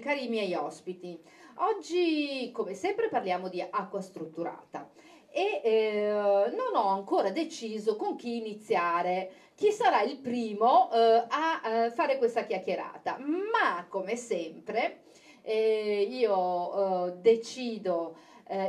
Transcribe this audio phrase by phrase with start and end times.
[0.00, 1.20] Cari miei ospiti,
[1.56, 4.90] oggi come sempre parliamo di acqua strutturata
[5.30, 11.60] e eh, non ho ancora deciso con chi iniziare, chi sarà il primo eh, a
[11.64, 15.02] eh, fare questa chiacchierata, ma come sempre
[15.42, 18.16] eh, io eh, decido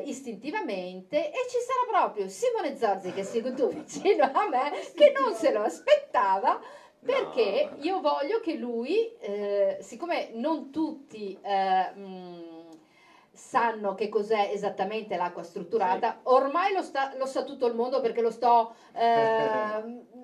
[0.03, 5.33] istintivamente e ci sarà proprio Simone Zorzi che è seduto vicino a me che non
[5.33, 6.61] se lo aspettava
[7.03, 7.83] perché no.
[7.83, 12.67] io voglio che lui, eh, siccome non tutti eh, mh,
[13.31, 16.17] sanno che cos'è esattamente l'acqua strutturata, sì.
[16.23, 20.03] ormai lo, sta, lo, sa tutto il mondo perché lo sto eh,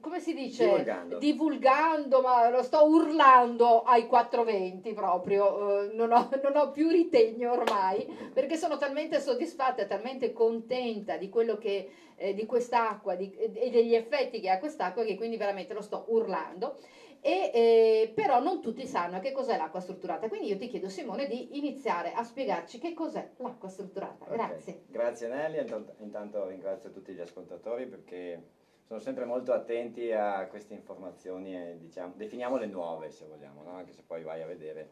[0.00, 0.64] come si dice?
[0.64, 1.18] Divulgando.
[1.18, 7.52] Divulgando, ma lo sto urlando ai 420 proprio, uh, non, ho, non, ho, più ritegno
[7.52, 13.70] ormai, perché sono talmente soddisfatta, talmente contenta di quello che, eh, di quest'acqua di, e
[13.70, 16.78] degli effetti che ha quest'acqua che quindi veramente lo sto urlando.
[17.22, 20.28] E, eh, però non tutti sanno che cos'è l'acqua strutturata.
[20.28, 24.24] Quindi io ti chiedo, Simone, di iniziare a spiegarci che cos'è l'acqua strutturata.
[24.24, 24.72] Grazie.
[24.72, 24.84] Okay.
[24.88, 28.42] Grazie Nelly, intanto, intanto ringrazio tutti gli ascoltatori perché
[28.90, 33.76] sono sempre molto attenti a queste informazioni e diciamo, definiamole nuove se vogliamo, no?
[33.76, 34.90] anche se poi vai a vedere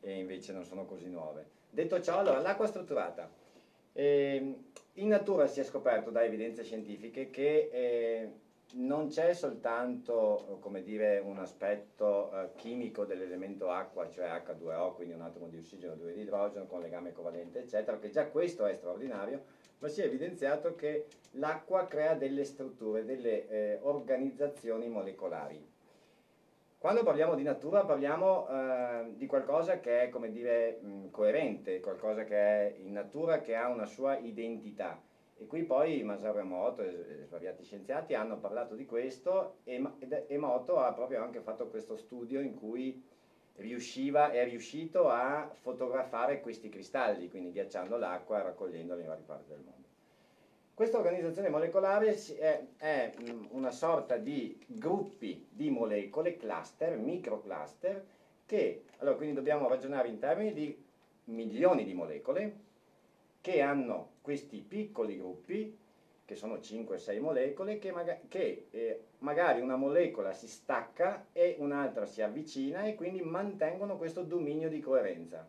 [0.00, 1.48] e invece non sono così nuove.
[1.70, 3.30] Detto ciò, allora, l'acqua strutturata.
[3.92, 4.56] Eh,
[4.94, 8.32] in natura si è scoperto da evidenze scientifiche che eh,
[8.72, 15.22] non c'è soltanto come dire, un aspetto eh, chimico dell'elemento acqua, cioè H2O, quindi un
[15.22, 19.42] atomo di ossigeno due di idrogeno con legame covalente, eccetera, che già questo è straordinario,
[19.78, 25.72] ma si è evidenziato che l'acqua crea delle strutture, delle eh, organizzazioni molecolari.
[26.78, 32.24] Quando parliamo di natura parliamo eh, di qualcosa che è, come dire, mh, coerente, qualcosa
[32.24, 35.00] che è in natura, che ha una sua identità.
[35.36, 39.82] E qui poi Masaru Emoto e svariati scienziati hanno parlato di questo e
[40.28, 43.02] Emoto ha proprio anche fatto questo studio in cui
[43.56, 49.48] riusciva, è riuscito a fotografare questi cristalli, quindi ghiacciando l'acqua e raccogliendola in varie parti
[49.48, 49.88] del mondo.
[50.74, 53.12] Questa organizzazione molecolare è, è
[53.50, 58.04] una sorta di gruppi di molecole, cluster, microcluster,
[58.44, 60.84] che, allora quindi dobbiamo ragionare in termini di
[61.26, 62.62] milioni di molecole
[63.44, 65.76] che hanno questi piccoli gruppi
[66.24, 72.06] che sono 5-6 molecole, che, maga che eh, magari una molecola si stacca e un'altra
[72.06, 75.46] si avvicina e quindi mantengono questo dominio di coerenza.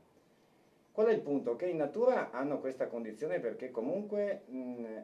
[0.91, 1.55] Qual è il punto?
[1.55, 4.41] Che in natura hanno questa condizione perché comunque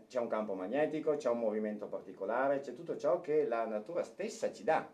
[0.09, 4.51] c'è un campo magnetico, c'è un movimento particolare, c'è tutto ciò che la natura stessa
[4.51, 4.85] ci dà.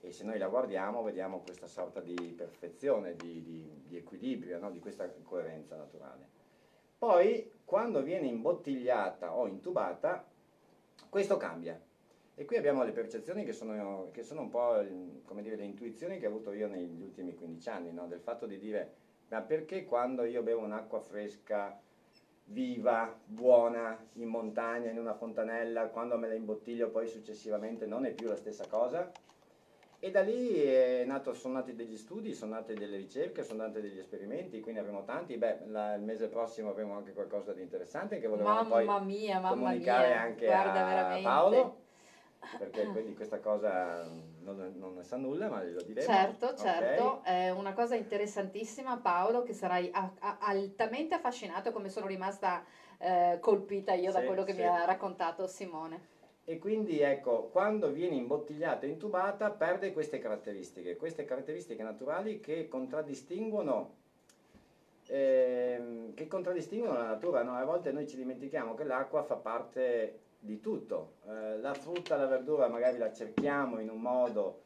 [0.00, 4.70] E se noi la guardiamo vediamo questa sorta di perfezione, di, di, di equilibrio, no?
[4.70, 6.37] di questa coerenza naturale.
[6.98, 10.26] Poi, quando viene imbottigliata o intubata,
[11.08, 11.80] questo cambia.
[12.34, 14.82] E qui abbiamo le percezioni che sono, che sono un po'
[15.40, 18.08] dire, le intuizioni che ho avuto io negli ultimi 15 anni, no?
[18.08, 18.94] del fatto di dire,
[19.28, 21.80] ma perché quando io bevo un'acqua fresca,
[22.46, 28.12] viva, buona, in montagna, in una fontanella, quando me la imbottiglio poi successivamente non è
[28.12, 29.10] più la stessa cosa?
[30.00, 33.98] E da lì nato, sono nati degli studi, sono nate delle ricerche, sono nati degli
[33.98, 35.36] esperimenti, quindi avremo tanti.
[35.36, 39.40] Beh, la, il mese prossimo avremo anche qualcosa di interessante che volevamo mamma poi mia,
[39.40, 40.20] mamma comunicare mia.
[40.20, 41.22] anche Guarda, a veramente.
[41.28, 41.76] Paolo,
[42.58, 46.06] perché quindi questa cosa non, non, ne sa nulla, ma glielo diremo.
[46.06, 47.46] Certo, certo, okay.
[47.46, 52.64] è una cosa interessantissima Paolo, che sarai a, a, altamente affascinato come sono rimasta
[52.98, 54.60] eh, colpita io sì, da quello che sì.
[54.60, 56.17] mi ha raccontato Simone
[56.50, 62.68] e quindi ecco, quando viene imbottigliata e intubata perde queste caratteristiche, queste caratteristiche naturali che
[62.68, 63.96] contraddistinguono,
[65.08, 67.42] eh, che contraddistinguono la natura.
[67.42, 67.54] No?
[67.54, 72.24] A volte noi ci dimentichiamo che l'acqua fa parte di tutto, eh, la frutta, la
[72.24, 74.62] verdura magari la cerchiamo in un modo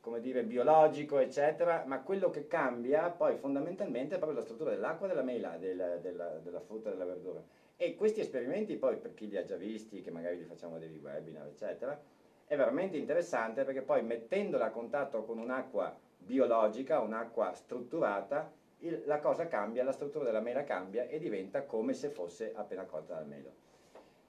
[0.00, 5.06] come dire, biologico, eccetera, ma quello che cambia poi fondamentalmente è proprio la struttura dell'acqua,
[5.06, 7.40] della mela, della, della, della frutta della verdura.
[7.82, 11.00] E questi esperimenti poi, per chi li ha già visti, che magari li facciamo dei
[11.02, 11.98] webinar, eccetera,
[12.44, 19.18] è veramente interessante perché poi mettendola a contatto con un'acqua biologica, un'acqua strutturata, il, la
[19.18, 23.26] cosa cambia, la struttura della mela cambia e diventa come se fosse appena colta dal
[23.26, 23.50] melo.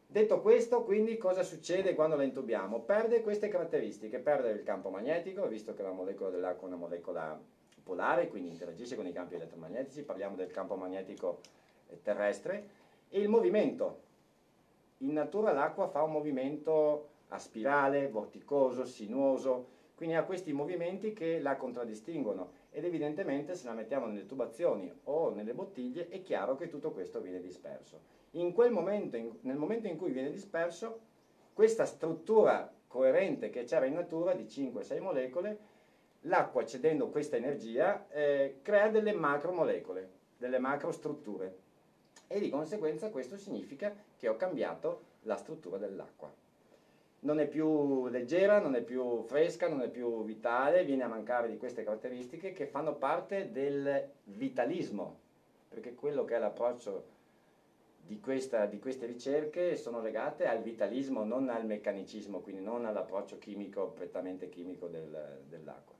[0.07, 2.79] Detto questo, quindi cosa succede quando la intubiamo?
[2.79, 7.37] Perde queste caratteristiche, perde il campo magnetico, visto che la molecola dell'acqua è una molecola
[7.83, 11.41] polare, quindi interagisce con i campi elettromagnetici, parliamo del campo magnetico
[12.01, 12.79] terrestre,
[13.11, 13.99] e il movimento.
[14.99, 21.39] In natura l'acqua fa un movimento a spirale, vorticoso, sinuoso, quindi ha questi movimenti che
[21.39, 26.69] la contraddistinguono ed evidentemente se la mettiamo nelle tubazioni o nelle bottiglie è chiaro che
[26.69, 27.99] tutto questo viene disperso.
[28.31, 31.01] In quel momento, in, nel momento in cui viene disperso,
[31.53, 35.59] questa struttura coerente che c'era in natura di 5-6 molecole
[36.21, 41.69] l'acqua cedendo questa energia eh, crea delle macromolecole, delle macrostrutture
[42.31, 46.31] e di conseguenza questo significa che ho cambiato la struttura dell'acqua.
[47.23, 51.49] Non è più leggera, non è più fresca, non è più vitale, viene a mancare
[51.49, 55.19] di queste caratteristiche che fanno parte del vitalismo,
[55.67, 57.19] perché quello che è l'approccio
[58.07, 63.37] di, questa, di, queste ricerche sono legate al vitalismo, non al meccanicismo, quindi non all'approccio
[63.37, 65.95] chimico, prettamente chimico del, dell'acqua.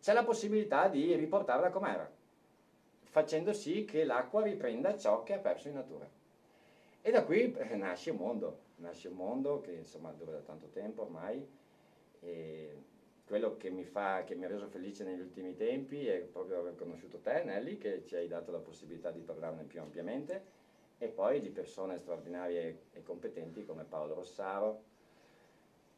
[0.00, 2.10] C'è la possibilità di riportarla com'era,
[3.10, 6.08] facendo sì che l'acqua riprenda ciò che ha perso in natura.
[7.02, 10.68] E da qui eh, nasce un mondo, nasce un mondo che insomma dura da tanto
[10.68, 11.58] tempo ormai
[13.30, 16.74] quello che mi, fa, che mi ha reso felice negli ultimi tempi è proprio aver
[16.74, 20.42] conosciuto te Nelly che ci hai dato la possibilità di parlarne più ampiamente
[20.98, 24.82] e poi di persone straordinarie e competenti come Paolo Rossaro,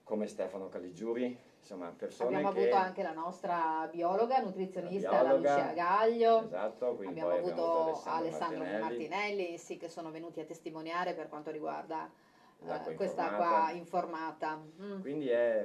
[0.05, 2.61] come Stefano Caligiuri, insomma persone abbiamo che...
[2.63, 8.11] avuto anche la nostra biologa, nutrizionista, la, biologa, la Lucia Gaglio, esatto, abbiamo avuto, avuto
[8.11, 12.11] Alessandro, Martinelli, Martinelli sì, che sono venuti a testimoniare per quanto riguarda
[12.59, 14.61] uh, questa acqua informata.
[14.81, 15.01] Mm.
[15.01, 15.65] Quindi è,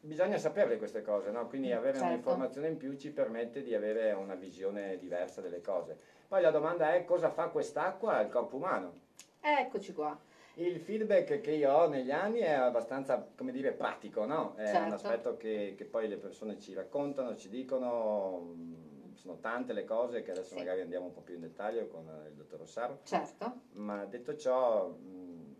[0.00, 1.46] bisogna saperle queste cose, no?
[1.48, 2.06] quindi mm, avere certo.
[2.06, 5.98] un'informazione in più ci permette di avere una visione diversa delle cose.
[6.28, 8.92] Poi la domanda è cosa fa quest'acqua al corpo umano?
[9.40, 10.18] Eccoci qua.
[10.56, 14.54] Il feedback che io ho negli anni è abbastanza, come dire, pratico, no?
[14.54, 14.86] È certo.
[14.86, 19.84] un aspetto che, che, poi le persone ci raccontano, ci dicono, mm, sono tante le
[19.84, 20.56] cose che adesso sì.
[20.56, 23.00] magari andiamo un po' più in dettaglio con il dottor Rossaro.
[23.02, 23.60] Certo.
[23.72, 25.52] Ma detto ciò, mm,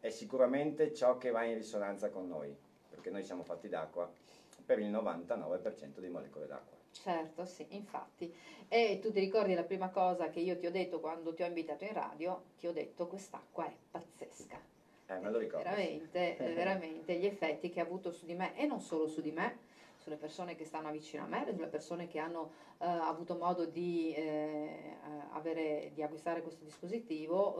[0.00, 2.52] è sicuramente ciò che va in risonanza con noi,
[2.88, 4.10] perché noi siamo fatti d'acqua
[4.64, 6.81] per il 99% di molecole d'acqua.
[6.92, 8.30] Certo, sì, infatti.
[8.68, 11.46] E tu ti ricordi la prima cosa che io ti ho detto quando ti ho
[11.46, 12.40] invitato in radio?
[12.58, 14.60] Ti ho detto quest'acqua è pazzesca.
[15.06, 15.68] Eh, me lo ricordo.
[15.68, 16.42] Veramente, sì.
[16.54, 19.56] veramente gli effetti che ha avuto su di me e non solo su di me,
[19.96, 24.12] sulle persone che stanno vicino a me, sulle persone che hanno eh, avuto modo di,
[24.14, 24.96] eh,
[25.30, 27.56] avere, di acquistare questo dispositivo.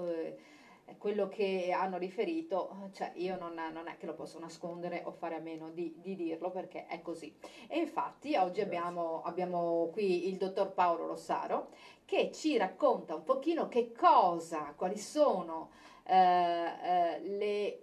[0.98, 5.34] Quello che hanno riferito, cioè io non, non, è che lo posso nascondere o fare
[5.36, 7.34] a meno di, di dirlo perché è così.
[7.66, 11.70] E infatti oggi abbiamo, abbiamo, qui il dottor Paolo Rossaro
[12.04, 15.70] che ci racconta un pochino che cosa, quali sono
[16.04, 17.82] eh, eh, le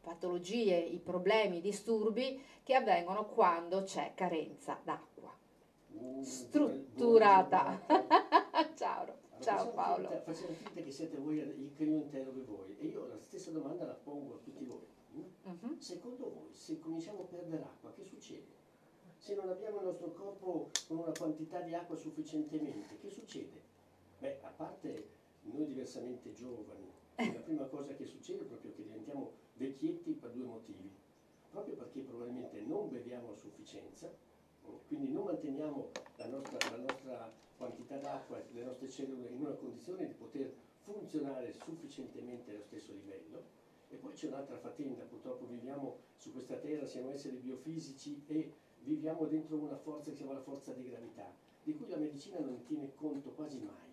[0.00, 5.36] patologie, i problemi, i disturbi che avvengono quando c'è carenza d'acqua.
[5.92, 7.80] Uh, strutturata.
[8.76, 9.19] Ciao.
[9.40, 10.08] Ciao Paolo.
[10.08, 13.86] Finta, facciamo finta che siete voi il cliente di voi e io la stessa domanda
[13.86, 14.86] la pongo a tutti voi.
[15.14, 15.76] Uh-huh.
[15.78, 18.58] Secondo voi, se cominciamo a perdere acqua, che succede?
[19.16, 23.62] Se non abbiamo il nostro corpo con una quantità di acqua sufficientemente, che succede?
[24.18, 25.08] Beh, a parte
[25.42, 30.44] noi diversamente giovani, la prima cosa che succede è proprio che diventiamo vecchietti per due
[30.44, 30.90] motivi.
[31.50, 34.12] Proprio perché probabilmente non beviamo a sufficienza,
[34.88, 40.06] quindi non manteniamo la nostra, la nostra quantità d'acqua le nostre cellule in una condizione
[40.06, 40.52] di poter
[40.82, 43.58] funzionare sufficientemente allo stesso livello.
[43.90, 48.52] E poi c'è un'altra faccenda, purtroppo viviamo su questa terra, siamo esseri biofisici e
[48.84, 51.32] viviamo dentro una forza che si chiama la forza di gravità,
[51.64, 53.88] di cui la medicina non tiene conto quasi mai.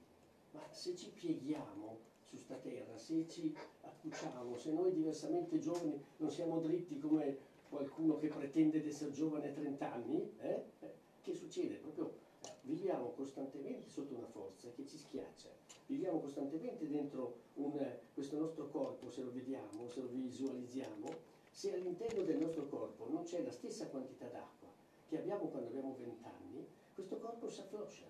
[0.52, 1.98] Ma se ci pieghiamo
[2.30, 7.38] su sta terra, se ci accucciamo, se noi diversamente giovani non siamo dritti come
[7.70, 10.64] qualcuno che pretende di essere giovane a 30 anni, eh?
[10.80, 10.92] eh?
[11.22, 11.76] che succede?
[11.76, 12.26] Proprio
[12.62, 15.50] viviamo costantemente sotto una forza che ci schiaccia,
[15.88, 17.78] viviamo costantemente dentro un,
[18.14, 21.08] questo nostro corpo, se lo vediamo, se lo visualizziamo,
[21.52, 24.68] se all'interno del nostro corpo non c'è la stessa quantità d'acqua
[25.08, 28.06] che abbiamo quando abbiamo 20 anni, questo corpo si affloscia,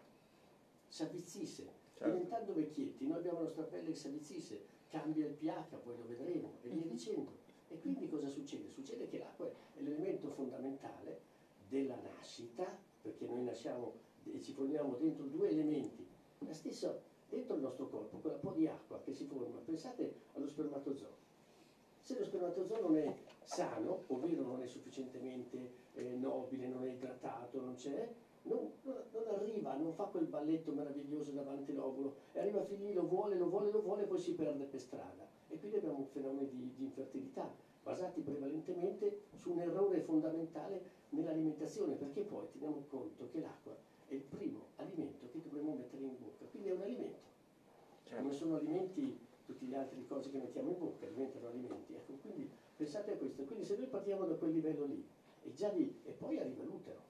[0.88, 2.13] si avvizzisce, certo.
[2.13, 6.05] diventando vecchietti, noi abbiamo la nostra pelle che si avvizzisce, cambia il pH, poi lo
[6.08, 6.89] vedremo, e via mhm.
[6.89, 7.46] dicendo.
[7.69, 8.69] E quindi cosa succede?
[8.69, 11.19] Succede che l'acqua è l'elemento fondamentale
[11.67, 13.93] della nascita, perché noi nasciamo
[14.24, 16.05] e ci formiamo dentro due elementi,
[16.39, 16.97] la stessa
[17.29, 21.25] dentro il nostro corpo, quella po' di acqua che si forma, pensate allo spermatozoo.
[22.01, 27.59] Se lo spermatozoo non è sano, ovvero non è sufficientemente eh, nobile, non è idratato,
[27.59, 28.09] non c'è,
[28.43, 33.03] non, non, arriva, non fa quel balletto meraviglioso davanti all'ovulo, e arriva fin lì, lo
[33.03, 35.27] vuole, lo vuole, lo vuole, e poi si perde per strada.
[35.50, 37.50] E quindi abbiamo un fenomeno di, di infertilità,
[37.82, 43.75] basati prevalentemente su un errore fondamentale nell'alimentazione, perché poi teniamo conto che l'acqua
[44.08, 47.36] è il primo alimento che dovremmo mettere in bocca, quindi è un alimento.
[48.04, 48.24] Certo.
[48.24, 51.94] Come sono alimenti tutte le altre cose che mettiamo in bocca, diventano alimenti.
[51.94, 53.44] Ecco, quindi pensate a questo.
[53.44, 55.01] Quindi se noi partiamo da quel livello lì,
[55.44, 57.01] e già lì, e poi arriva l'utero,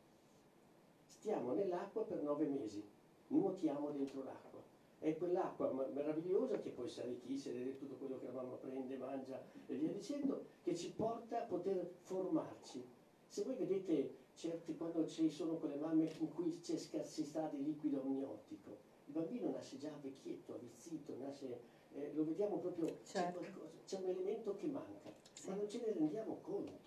[1.08, 2.84] stiamo nell'acqua per nove mesi,
[3.28, 4.57] nuotiamo dentro l'acqua.
[5.00, 9.76] È quell'acqua meravigliosa che poi si arricchisce, tutto quello che la mamma prende, mangia e
[9.76, 12.84] via dicendo, che ci porta a poter formarci.
[13.28, 18.00] Se voi vedete certi, quando ci sono quelle mamme in cui c'è scarsità di liquido
[18.00, 18.76] amniotico,
[19.06, 21.60] il bambino nasce già vecchietto, avvizzito, nasce,
[21.94, 23.40] eh, lo vediamo proprio, Certo.
[23.86, 25.48] c'è un elemento che manca, Sì.
[25.48, 26.87] ma non ce ne rendiamo conto.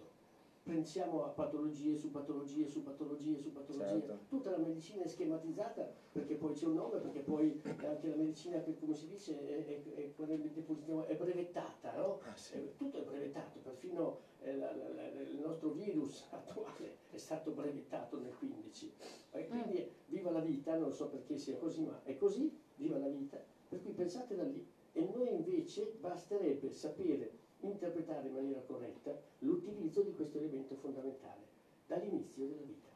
[0.71, 4.19] Pensiamo a patologie su patologie su patologie su patologie, Certo.
[4.29, 8.61] tutta la medicina è schematizzata perché poi c'è un nome, perché poi anche la medicina,
[8.61, 12.19] che, come si dice, è, è, è, è brevettata, no?
[12.23, 12.55] Ah, sì.
[12.55, 17.51] Eh, tutto è brevettato, perfino eh, la- la- la- il nostro virus attuale è stato
[17.51, 18.93] brevettato nel 15.
[19.33, 23.09] E quindi viva la vita, non so perché sia così, ma è così, viva la
[23.09, 23.41] vita.
[23.69, 24.65] Per cui pensate da lì.
[24.93, 31.49] E noi invece basterebbe sapere interpretare in maniera corretta l'utilizzo di questo elemento fondamentale
[31.87, 32.89] dall'inizio della vita.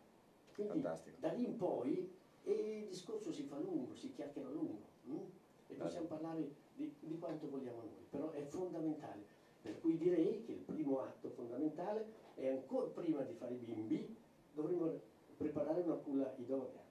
[0.55, 1.17] Quindi Fantastico.
[1.21, 2.13] da lì in poi
[2.45, 5.19] e il discorso si fa lungo, si chiacchiera lungo mm?
[5.69, 9.33] e possiamo parlare di, di quanto vogliamo noi, però è fondamentale.
[9.63, 14.15] Per cui direi che il primo atto fondamentale è ancora prima di fare i bimbi,
[14.53, 14.93] dovremmo
[15.37, 16.83] preparare una culla idonea.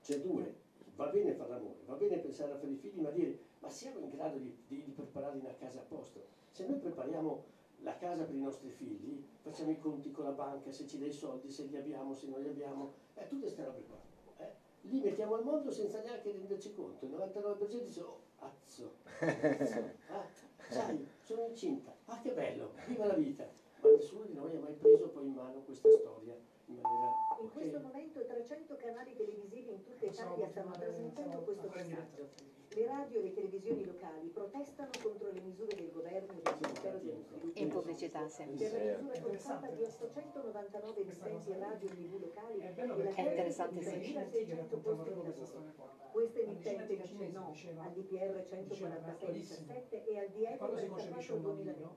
[0.00, 0.54] C'è due,
[0.94, 3.98] va bene fare l'amore, va bene pensare a fare i figli, ma dire ma siamo
[3.98, 6.24] in grado di, di, di preparare una casa a posto?
[6.56, 7.44] Se noi prepariamo
[7.82, 11.12] la casa per i nostri figli, facciamo i conti con la banca, se ci dai
[11.12, 13.98] soldi, se li abbiamo, se non li abbiamo, eh, tutte queste robe qua.
[14.38, 14.52] eh.
[14.88, 17.04] Li mettiamo al mondo senza neanche renderci conto.
[17.04, 20.26] Il 99% dice, oh, azzo, azzo, ah,
[20.70, 23.46] sai, sono incinta, ah che bello, viva la vita.
[23.82, 26.34] Ma nessuno di noi ha mai preso poi in mano questa storia
[26.68, 27.25] in maniera...
[27.38, 32.30] In questo momento 300 canali televisivi in tutta Italia stanno trasmettendo questo messaggio.
[32.68, 36.98] Le radio e le televisioni locali protestano contro le misure del governo e del Ministero
[36.98, 37.60] dello Sviluppo.
[37.60, 38.68] In pubblicità sempre.
[38.68, 43.82] Per la misura forzata di 899 emittenti radio e tv locali È e la interessante,
[43.82, 43.90] sì.
[43.90, 46.32] di le decine 600 raccontavano posti di proprio questa lavoro.
[46.40, 50.30] emittente dice no al DPR diceva 146-17 e al
[50.70, 51.96] un 34 bambino,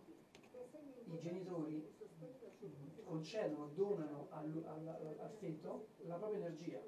[1.04, 1.14] 2020.
[1.14, 1.99] i genitori
[3.10, 6.80] concedono, donano al, al- al- feto la propria energia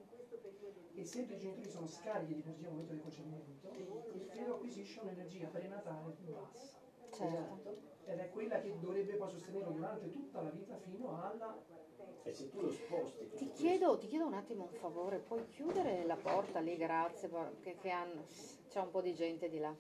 [0.94, 3.70] e se i genitori sono scarichi di energia al momento del concepimento,
[4.14, 6.80] il feto acquisisce un'energia prenatale più bassa
[7.12, 7.76] Certo.
[8.06, 11.58] ed è quella che dovrebbe poi sostenerlo durante tutta la vita fino alla...
[12.24, 13.30] E se tu lo sposti...
[13.36, 17.30] Ti chiedo, ti chiedo un attimo un favore, puoi chiudere la porta lì, grazie,
[17.62, 18.24] che, che hanno,
[18.70, 19.76] c'è un po' di gente di là,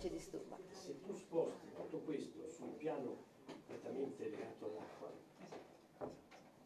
[0.00, 0.56] ci disturba.
[0.70, 3.30] Se tu sposti tutto questo sul piano
[3.72, 5.10] completamente legato all'acqua,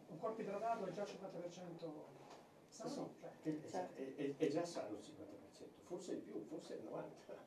[0.08, 1.90] Un corpo idratato è già al 50%
[2.68, 3.10] sano,
[3.42, 4.00] sì, cioè, è, Certo.
[4.00, 7.44] è- è- è già sano il 50%, forse di più, forse il 90%.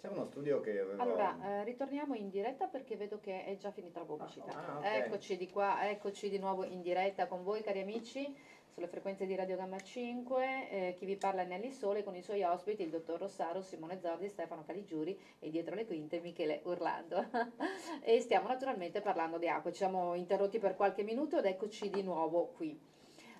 [0.00, 1.00] C'è uno studio che aveva...
[1.02, 4.52] Allora, eh, ritorniamo in diretta perché vedo che è già finita la pubblicità.
[4.52, 4.84] Ah, ok.
[4.84, 8.34] Eccoci di qua, eccoci di nuovo in diretta con voi cari amici
[8.72, 12.22] sulle frequenze di Radio Gamma 5, eh, chi vi parla è Nelly Sole con i
[12.22, 17.26] suoi ospiti il dottor Rossaro, Simone Zordi, Stefano Caligiuri e dietro le quinte Michele Urlando.
[18.00, 22.02] e stiamo naturalmente parlando di acqua, ci siamo interrotti per qualche minuto ed eccoci di
[22.02, 22.90] nuovo qui.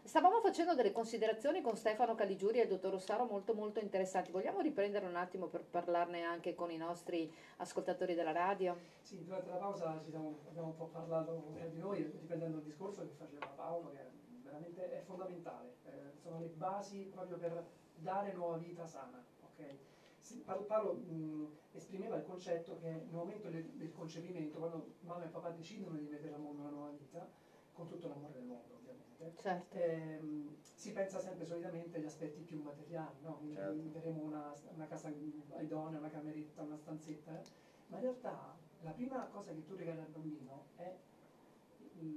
[0.04, 4.32] Stavamo facendo delle considerazioni con Stefano Caligiuri e il dottor Rossaro molto molto interessanti.
[4.32, 8.76] Vogliamo riprendere un attimo per parlarne anche con i nostri ascoltatori della radio?
[9.00, 13.14] Sì, durante la pausa abbiamo un po' parlato tra di noi, riprendendo il discorso che
[13.16, 14.11] faceva Paolo, che
[14.52, 15.76] veramente è fondamentale.
[15.84, 19.22] Eh, sono le basi proprio per dare nuova vita sana.
[19.44, 19.76] ok?
[20.18, 25.24] Si- Paolo, Paolo, mh, esprimeva il concetto che nel momento del, del concepimento, quando mamma
[25.24, 27.26] e papà decidono di mettere al mondo una nuova vita,
[27.72, 29.74] con tutto l'amore del mondo ovviamente, Certo.
[29.74, 33.36] ehm, si pensa sempre solitamente agli aspetti più materiali, no?
[33.36, 33.80] Quindi Certo.
[33.80, 37.42] metteremo una, una casa idonea, una cameretta, una stanzetta, eh?
[37.86, 40.94] ma in realtà la prima cosa che tu regali al bambino è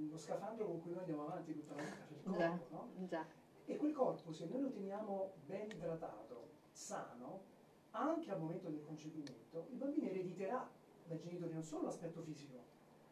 [0.09, 3.07] lo scafandro con cui noi andiamo avanti tutta la vita, cioè il corpo, no?
[3.07, 3.25] già.
[3.65, 7.41] E quel corpo, se noi lo teniamo ben idratato, sano,
[7.91, 10.69] anche al momento del concepimento, il bambino erediterà
[11.05, 12.63] dai genitori non solo l'aspetto fisico,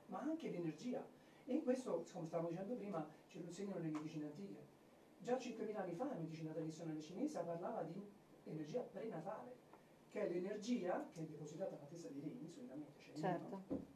[0.07, 1.05] ma anche l'energia.
[1.45, 4.71] E in questo, come stavamo dicendo prima, ce lo insegnano le medicine antiche.
[5.19, 8.01] Già 5.000 anni fa la medicina tradizionale cinese parlava di
[8.43, 9.55] energia prenatale,
[10.09, 13.91] che è l'energia che è depositata nella testa di Rini, solitamente c'è Certo.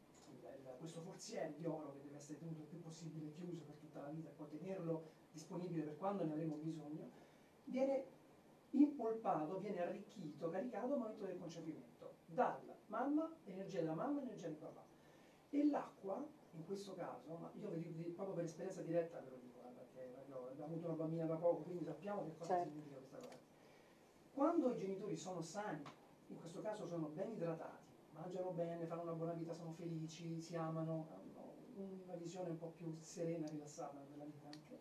[0.88, 4.08] Questo forziere di oro che deve essere tenuto il più possibile chiuso per tutta la
[4.08, 7.10] vita e poi tenerlo disponibile per quando ne avremo bisogno,
[7.66, 8.06] viene
[8.72, 12.16] impolpato, viene arricchito, caricato al momento del concepimento.
[12.28, 14.86] Dalla mamma, energia della mamma, energia del papà.
[15.50, 17.70] E l'acqua, in questo caso, ma io
[18.16, 21.84] proprio per esperienza diretta ve lo dico, perché abbiamo avuto una bambina da poco, quindi
[21.84, 22.70] sappiamo che cosa Certo.
[22.70, 23.36] significa questa cosa.
[24.32, 25.84] Quando i genitori sono sani,
[26.28, 27.87] in questo caso sono ben idratati,
[28.18, 31.54] mangiano bene, fanno una buona vita, sono felici, si amano, hanno
[32.04, 34.80] una visione un po' più serena, rilassata della vita anche,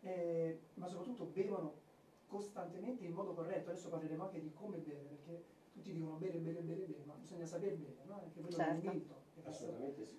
[0.00, 1.82] eh, ma soprattutto bevono
[2.26, 3.70] costantemente in modo corretto.
[3.70, 5.40] Adesso parleremo anche di come bere, perché
[5.72, 8.16] tutti dicono bere, bere, bere, bere, ma bisogna saper bere, no?
[8.16, 8.78] Anche quello è Certo.
[8.78, 9.20] un momento.
[9.32, 10.18] che passa- Assolutamente sì.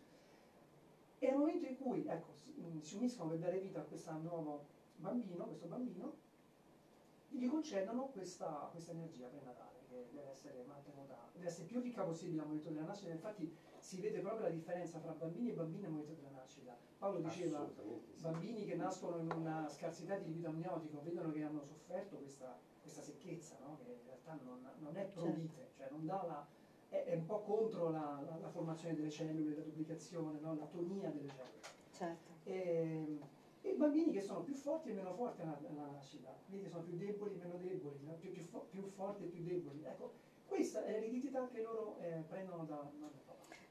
[1.19, 4.11] E nel momento in cui ecco, si, mm, si uniscono per dare vita a questo
[4.17, 4.63] nuovo
[4.95, 6.13] bambino, questo bambino,
[7.29, 12.41] gli concedono questa, questa energia prenatale che deve essere mantenuta, deve essere più ricca possibile
[12.41, 13.11] al momento della nascita.
[13.11, 16.77] Infatti si vede proprio la differenza tra bambini e bambine al momento della nascita.
[16.97, 17.81] Paolo diceva, sì.
[18.21, 23.01] bambini che nascono in una scarsità di liquido amniotico vedono che hanno sofferto questa, questa
[23.01, 23.77] secchezza, no?
[23.83, 26.47] che in realtà non, non è provite, cioè non dà la,
[26.89, 30.55] è, è un po' contro la, la- la formazione delle cellule, la duplicazione, no?
[30.55, 31.61] la tonia delle cellule.
[31.91, 32.31] Certo.
[32.43, 33.19] E,
[33.65, 35.59] e i bambini che sono più forti e meno forti alla,
[35.91, 39.83] nascita, quindi sono più deboli e meno deboli, più, più, più forti e più deboli.
[39.83, 40.13] Ecco,
[40.45, 43.23] questa è l'eredità che loro eh, prendono da mamma.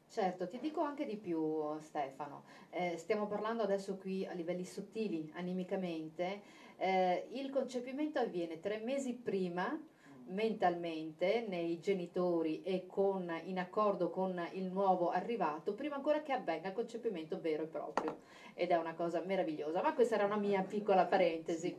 [0.09, 5.31] Certo, ti dico anche di più Stefano, Eh, stiamo parlando adesso qui a livelli sottili,
[5.35, 9.81] animicamente, Eh, il concepimento avviene tre mesi prima
[10.27, 16.69] mentalmente nei genitori e con, in accordo con il nuovo arrivato, prima ancora che avvenga
[16.69, 18.19] il concepimento vero e proprio
[18.55, 21.77] ed è una cosa meravigliosa, ma questa era una mia piccola parentesi.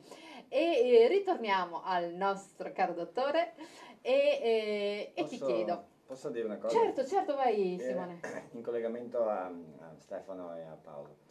[0.48, 3.56] E eh, ritorniamo al nostro caro dottore
[4.02, 6.78] e, eh, e ti chiedo, Posso dire una cosa?
[6.78, 8.20] certo, certo, vai Eh, Simone.
[8.52, 11.24] in collegamento a, a Stefano e a Paolo.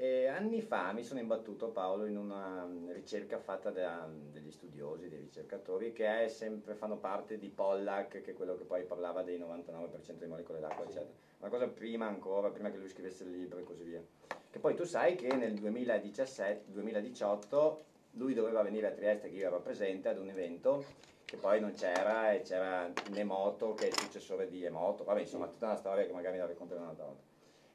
[0.00, 5.08] E anni fa mi sono imbattuto, Paolo, in una mm, ricerca fatta da degli studiosi,
[5.08, 9.40] dei ricercatori, che sempre, fanno parte di Pollack, che è quello che poi parlava dei
[9.40, 10.90] 99% di molecole d'acqua, Sì.
[10.90, 11.12] eccetera.
[11.38, 14.00] Una cosa prima ancora, prima che lui scrivesse il libro e così via.
[14.48, 19.48] Che poi tu sai che nel 2017, 2018 lui doveva venire a Trieste, che io
[19.48, 20.84] ero presente ad un evento
[21.24, 25.48] che poi non c'era e c'era Nemoto che è il successore di Emoto, vabbè insomma
[25.48, 27.27] tutta una storia che magari la racconterò un'altra volta.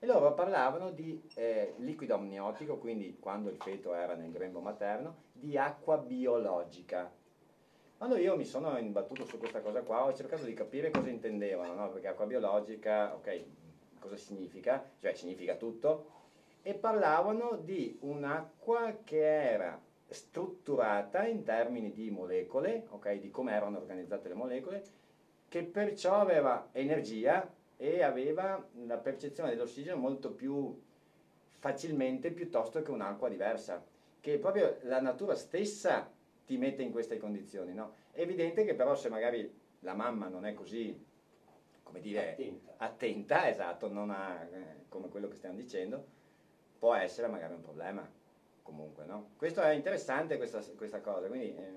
[0.04, 5.16] E loro parlavano di eh, liquido amniotico, quindi quando il feto era nel grembo materno,
[5.32, 7.10] di acqua biologica.
[7.98, 11.74] Quando io mi sono imbattuto su questa cosa qua ho cercato di capire cosa intendevano,
[11.74, 11.90] no?
[11.90, 13.44] perché acqua biologica, ok,
[14.00, 14.86] cosa significa?
[15.00, 16.08] Cioè significa tutto,
[16.64, 19.80] e parlavano di un'acqua che era
[20.10, 24.84] strutturata in termini di molecole, ok, di come erano organizzate le molecole,
[25.48, 27.50] che perciò aveva energia
[27.84, 30.74] e aveva la percezione dell'ossigeno molto più
[31.60, 33.84] facilmente piuttosto che un'acqua diversa,
[34.22, 36.10] che proprio la natura stessa
[36.46, 37.96] ti mette in queste condizioni, no?
[38.12, 40.98] È evidente che però se magari la mamma non è così,
[41.84, 42.74] come dire, Attenta.
[42.78, 46.06] attenta, esatto, non ha, eh, come quello che stiamo dicendo,
[46.80, 48.10] può essere magari un problema,
[48.62, 49.32] comunque, no?
[49.36, 51.72] Questo è interessante questa, questa cosa, quindi eh,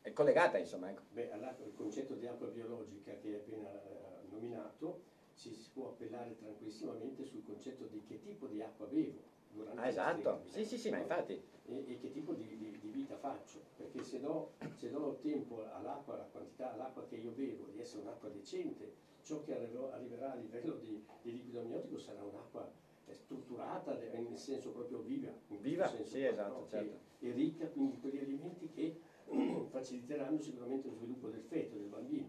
[0.00, 1.02] è collegata, insomma, ecco.
[1.10, 1.28] Beh,
[1.62, 5.09] il concetto di acqua biologica che hai appena eh, nominato
[5.40, 9.86] ci si può appellare tranquillissimamente sul concetto di che tipo di acqua bevo durante Ah,
[9.88, 11.32] esatto, sì, sì, sì, ma infatti,
[11.64, 15.64] e, e che tipo di, di- di vita faccio, perché se do, se do tempo
[15.72, 20.32] all'acqua, alla quantità, all'acqua che io bevo di essere un'acqua decente, ciò che arriverò- arriverà
[20.32, 22.68] a livello di, di liquido amniotico sarà un'acqua
[23.10, 26.96] strutturata nel senso proprio viva, Viva, senso sì, esatto, certo.
[27.18, 28.94] e ricca quindi di quegli alimenti che
[29.68, 32.28] faciliteranno sicuramente lo sviluppo del feto, del bambino,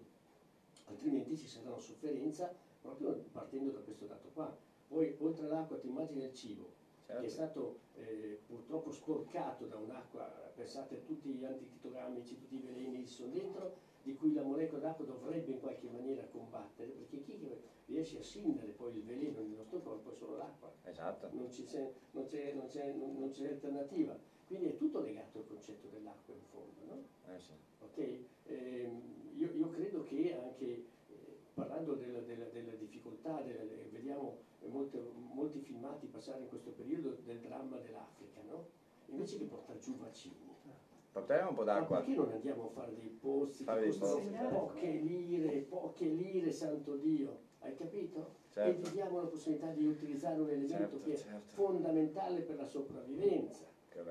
[0.85, 4.53] altrimenti ci sarà una sofferenza proprio partendo da questo dato qua.
[4.87, 6.69] Poi oltre all'acqua ti immagini il cibo,
[7.05, 7.29] che è certo.
[7.29, 13.07] stato eh, purtroppo sporcato da un'acqua, pensate a tutti gli antichitogamici, tutti i veleni che
[13.07, 17.39] sono dentro, di cui la molecola d'acqua dovrebbe in qualche maniera combattere, perché chi
[17.85, 21.27] riesce a scindere poi il veleno nel nostro corpo è solo l'acqua, esatto.
[21.31, 24.17] non, c'è, non, c'è, non, c'è, non- non c'è alternativa.
[24.45, 26.83] Quindi è tutto legato al concetto dell'acqua in fondo.
[26.83, 27.01] No?
[27.33, 27.53] Eh, sì.
[27.79, 28.19] Ok?
[28.43, 30.81] Ehm, io, io credo che anche eh,
[31.61, 37.37] parlando della, della- della difficoltà, delle- vediamo molte- molti filmati passare in questo periodo del
[37.39, 38.63] dramma dell'Africa, no?
[39.07, 40.49] invece che portare giù vaccini.
[41.11, 41.97] Portiamo un po' Ma d'acqua.
[41.97, 46.51] perché non andiamo a fare dei pozzi Fare che costano pozzi, poche lire, poche lire,
[46.51, 47.49] santo Dio?
[47.59, 48.39] Hai capito?
[48.47, 48.87] E Certo.
[48.87, 51.51] gli diamo la possibilità di utilizzare un elemento Certo, che è certo.
[51.53, 53.65] fondamentale per la sopravvivenza.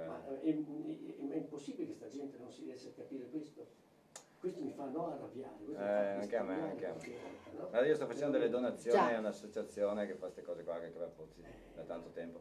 [0.07, 3.65] Ma è, è- è impossibile che sta gente non si riesca a capire questo.
[4.41, 5.55] Questo mi fa no arrabbiare.
[5.77, 7.09] Eh, anche a me, anche a me.
[7.57, 7.69] no?
[7.69, 9.15] Guarda, io sto facendo delle donazioni Già.
[9.17, 11.43] a un'associazione che fa queste cose qua, che crea pozzi
[11.75, 12.41] da tanto tempo.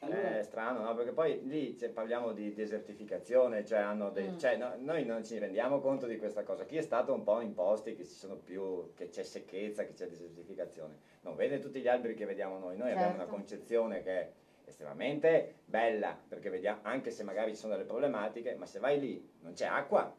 [0.00, 0.94] Allora, È strano, no?
[0.94, 4.36] Perché poi lì cioè, parliamo di desertificazione, cioè, hanno dei- Mm.
[4.36, 6.66] cioè, no, noi non ci rendiamo conto di questa cosa.
[6.66, 9.94] Chi è stato un po' in posti che ci sono più, che c'è secchezza, che
[9.94, 12.76] c'è desertificazione, non vede tutti gli alberi che vediamo noi.
[12.76, 13.34] Noi abbiamo una Certo.
[13.34, 14.32] concezione che è
[14.66, 19.26] estremamente bella, perché vediamo, anche se magari ci sono delle problematiche, ma se vai lì
[19.40, 20.14] non c'è acqua,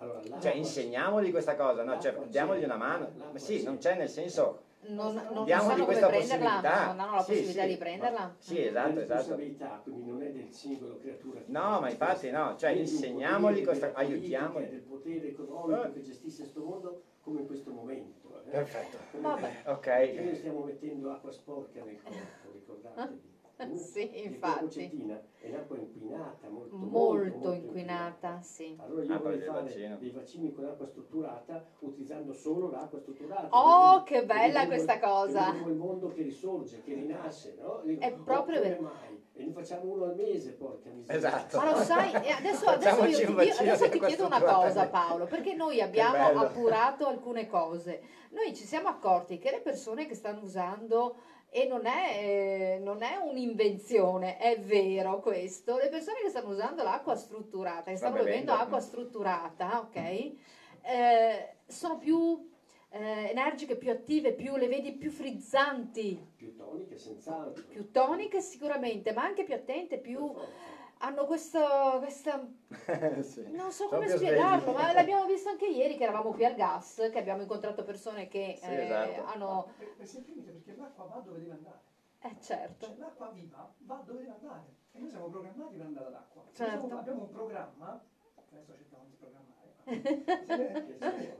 [0.00, 1.98] allora, cioè insegniamogli questa cosa, no?
[2.00, 3.10] Cioè, diamogli una mano.
[3.32, 6.86] Ma sì, non c'è nel senso non, non Diamogli sanno come questa prenderla, possibilità.
[6.86, 8.18] non hanno la Sì, possibilità sì, di prenderla.
[8.18, 9.18] ma- Sì, esatto, esatto.
[9.18, 11.40] responsabilità, quindi non è del singolo creatura.
[11.46, 14.68] No, ma infatti no, cioè insegniamogli questa, politica, aiutiamoli.
[14.70, 15.92] del potere economico Eh.
[15.92, 18.42] che gestisce questo mondo come in questo momento.
[18.46, 18.50] eh.
[18.50, 18.96] Perfetto.
[19.20, 19.40] Vabbè.
[19.62, 20.36] Perché noi Ok.
[20.38, 23.29] stiamo mettendo acqua sporca nel corpo, ricordatevi.
[23.76, 25.08] Sì, infatti.
[25.40, 28.76] È un'acqua inquinata, molto, Molto inquinata, sì.
[28.78, 29.96] Allora io Ah, vorrei fare vaccino.
[29.98, 33.48] dei vaccini con acqua strutturata utilizzando solo l'acqua strutturata.
[33.50, 35.44] Oh, che bella questa cosa.
[35.46, 37.82] Vedremo il mondo che risorge, che rinasce, no?
[37.98, 38.82] È Oh, proprio come vero.
[38.82, 39.18] mai?
[39.32, 41.16] E ne facciamo uno al mese, porca miseria.
[41.16, 41.56] Esatto.
[41.58, 44.86] Ma lo sai, e adesso, adesso, io, ti- io- adesso ti chiedo una cosa.
[44.88, 48.02] Paolo, perché noi abbiamo appurato alcune cose.
[48.30, 51.16] Noi ci siamo accorti che le persone che stanno usando,
[51.50, 56.82] e non è, eh, non è un'invenzione, è vero questo, le persone che stanno usando
[56.84, 62.48] l'acqua strutturata, che stanno bevendo acqua strutturata, ok, eh, sono più
[62.90, 67.64] eh, energiche, più attive, più, le vedi più frizzanti, Più toniche, senz'altro.
[67.68, 70.78] più toniche sicuramente, ma anche più attente, più Per forza.
[71.02, 71.58] Hanno questo,
[71.98, 72.46] questa
[73.22, 73.50] Sì.
[73.52, 77.18] non so come spiegarlo, ma l'abbiamo visto anche ieri che eravamo qui al gas, che
[77.18, 79.24] abbiamo incontrato persone che Sì, eh, esatto.
[79.24, 79.72] hanno...
[79.78, 81.80] Per, per semplicemente perché l'acqua va dove deve andare.
[82.22, 84.74] Eh certo, Cioè, l'acqua viva va dove deve andare.
[84.92, 86.42] E noi siamo programmati per andare all'acqua.
[86.52, 86.78] Certo.
[86.86, 88.04] siamo- abbiamo un programma,
[88.50, 89.58] adesso cerchiamo di programmare.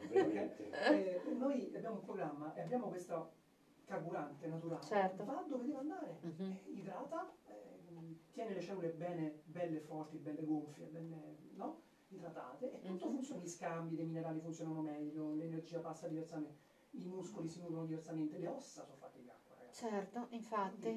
[0.08, 3.32] Veramente- Eh, noi abbiamo un programma e abbiamo questo
[3.84, 4.82] carburante naturale.
[4.82, 5.24] Certo.
[5.24, 6.16] Va dove deve andare.
[6.20, 6.50] Mhm.
[6.50, 7.30] Eh, idrata,
[8.32, 11.88] tiene le cellule bene, belle forti, belle gonfie, belle, no?
[12.08, 13.12] idratate e tutto Mhm.
[13.12, 16.56] funziona, gli scambi dei minerali funzionano meglio, l'energia passa diversamente,
[16.92, 19.78] i muscoli si nutrono diversamente, le ossa sono fatte di acqua, ragazzi.
[19.78, 20.88] certo, infatti,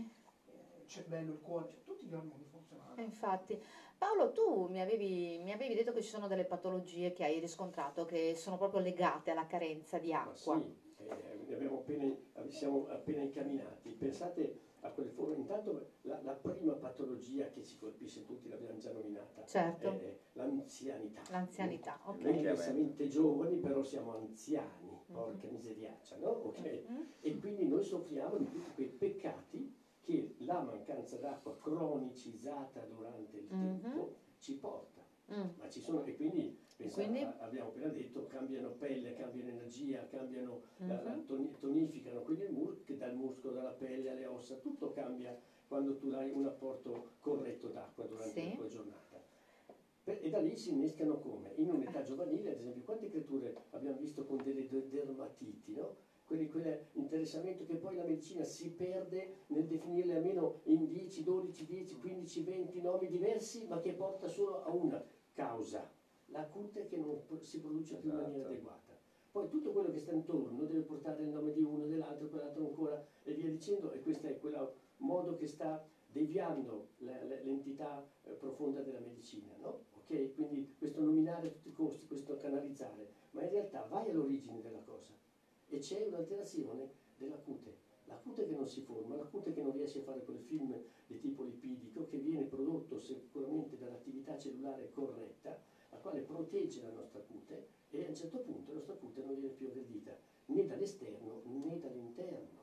[0.45, 2.93] Eh, il cervello, il cuore, cioè, tutti gli organi funzionano.
[3.01, 3.57] infatti.
[3.97, 8.05] Paolo, tu mi avevi, mi avevi detto che ci sono delle patologie che hai riscontrato
[8.05, 10.57] che sono proprio legate alla carenza di Ma acqua.
[10.57, 12.13] sì, eh, ne abbiamo appena,
[12.49, 13.93] siamo appena incamminati.
[13.93, 15.35] Pensate a quelle forme.
[15.35, 21.21] Intanto la, la prima patologia che ci colpisce tutti, l'abbiamo già nominata, Certo, è l'anzianità.
[21.29, 22.21] l'anzianità, ok.
[22.21, 25.53] Noi diversamente giovani, però siamo anziani, porca Mhm.
[25.53, 26.27] miseriaccia, no?
[26.29, 26.83] Ok?
[26.89, 27.01] Mm?
[27.21, 33.47] E quindi noi soffriamo di tutti quei peccati che la mancanza d'acqua cronicizzata durante il
[33.49, 33.79] Mhm.
[33.81, 35.01] tempo ci porta.
[35.31, 35.45] Mm.
[35.55, 36.59] Ma ci sono, e quindi,
[36.91, 37.21] Quindi?
[37.21, 41.25] a- abbiamo appena detto, cambiano pelle, cambiano energia, cambiano, la- la- Mhm.
[41.25, 45.95] toni- tonificano, quindi il mus- che dal muscolo, dalla pelle alle ossa, tutto cambia quando
[45.95, 48.49] tu hai un apporto corretto d'acqua durante Sì.
[48.49, 49.21] la tua giornata.
[50.03, 51.53] Per- e da lì si innescano come?
[51.55, 55.95] In un'età giovanile, ad esempio, quante creature abbiamo visto con delle de- dermatiti, no?
[56.25, 61.95] Quelli, quell'interessamento che poi la medicina si perde nel definirle almeno in 10, 12, 10,
[61.97, 65.01] 15, 20 nomi diversi, ma che porta solo a una
[65.33, 65.89] causa,
[66.33, 68.51] la cute che non si produce più in maniera Esatto.
[68.51, 68.97] adeguata.
[69.31, 72.99] Poi tutto quello che sta intorno deve portare il nome di uno, dell'altro, quell'altro ancora
[73.23, 74.67] e via dicendo, e questo è quel
[74.97, 79.81] modo che sta deviando l'entità eh, profonda della medicina, no?
[79.95, 80.33] Ok?
[80.33, 84.81] Quindi questo nominare a tutti i costi, questo canalizzare, ma in realtà vai all'origine della
[84.81, 85.15] cosa
[85.67, 87.91] e c'è un'alterazione della cute.
[88.05, 90.77] La cute che non si forma, la cute che non riesce a fare quel film
[91.07, 95.57] di tipo lipidico che viene prodotto sicuramente dall'attività cellulare corretta,
[95.93, 99.35] la quale protegge la nostra cute e a un certo punto la nostra cute non
[99.35, 102.61] viene più aggredita né dall'esterno né dall'interno.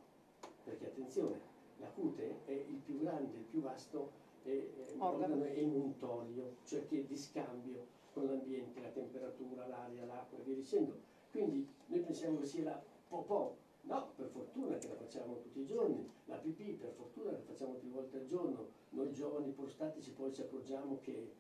[0.65, 1.41] Perché attenzione,
[1.79, 4.11] la cute è il più grande, il più vasto
[4.45, 5.45] eh, eh, Organo.
[5.45, 10.99] emuntorio, cioè che di scambio con l'ambiente, la temperatura, l'aria, l'acqua e via dicendo.
[11.31, 15.67] Quindi noi pensiamo che sia la popò, no, per fortuna che la facciamo tutti i
[15.67, 20.33] giorni, la pipì per fortuna la facciamo più volte al giorno, noi giovani prostatici poi
[20.35, 21.33] ci accorgiamo che,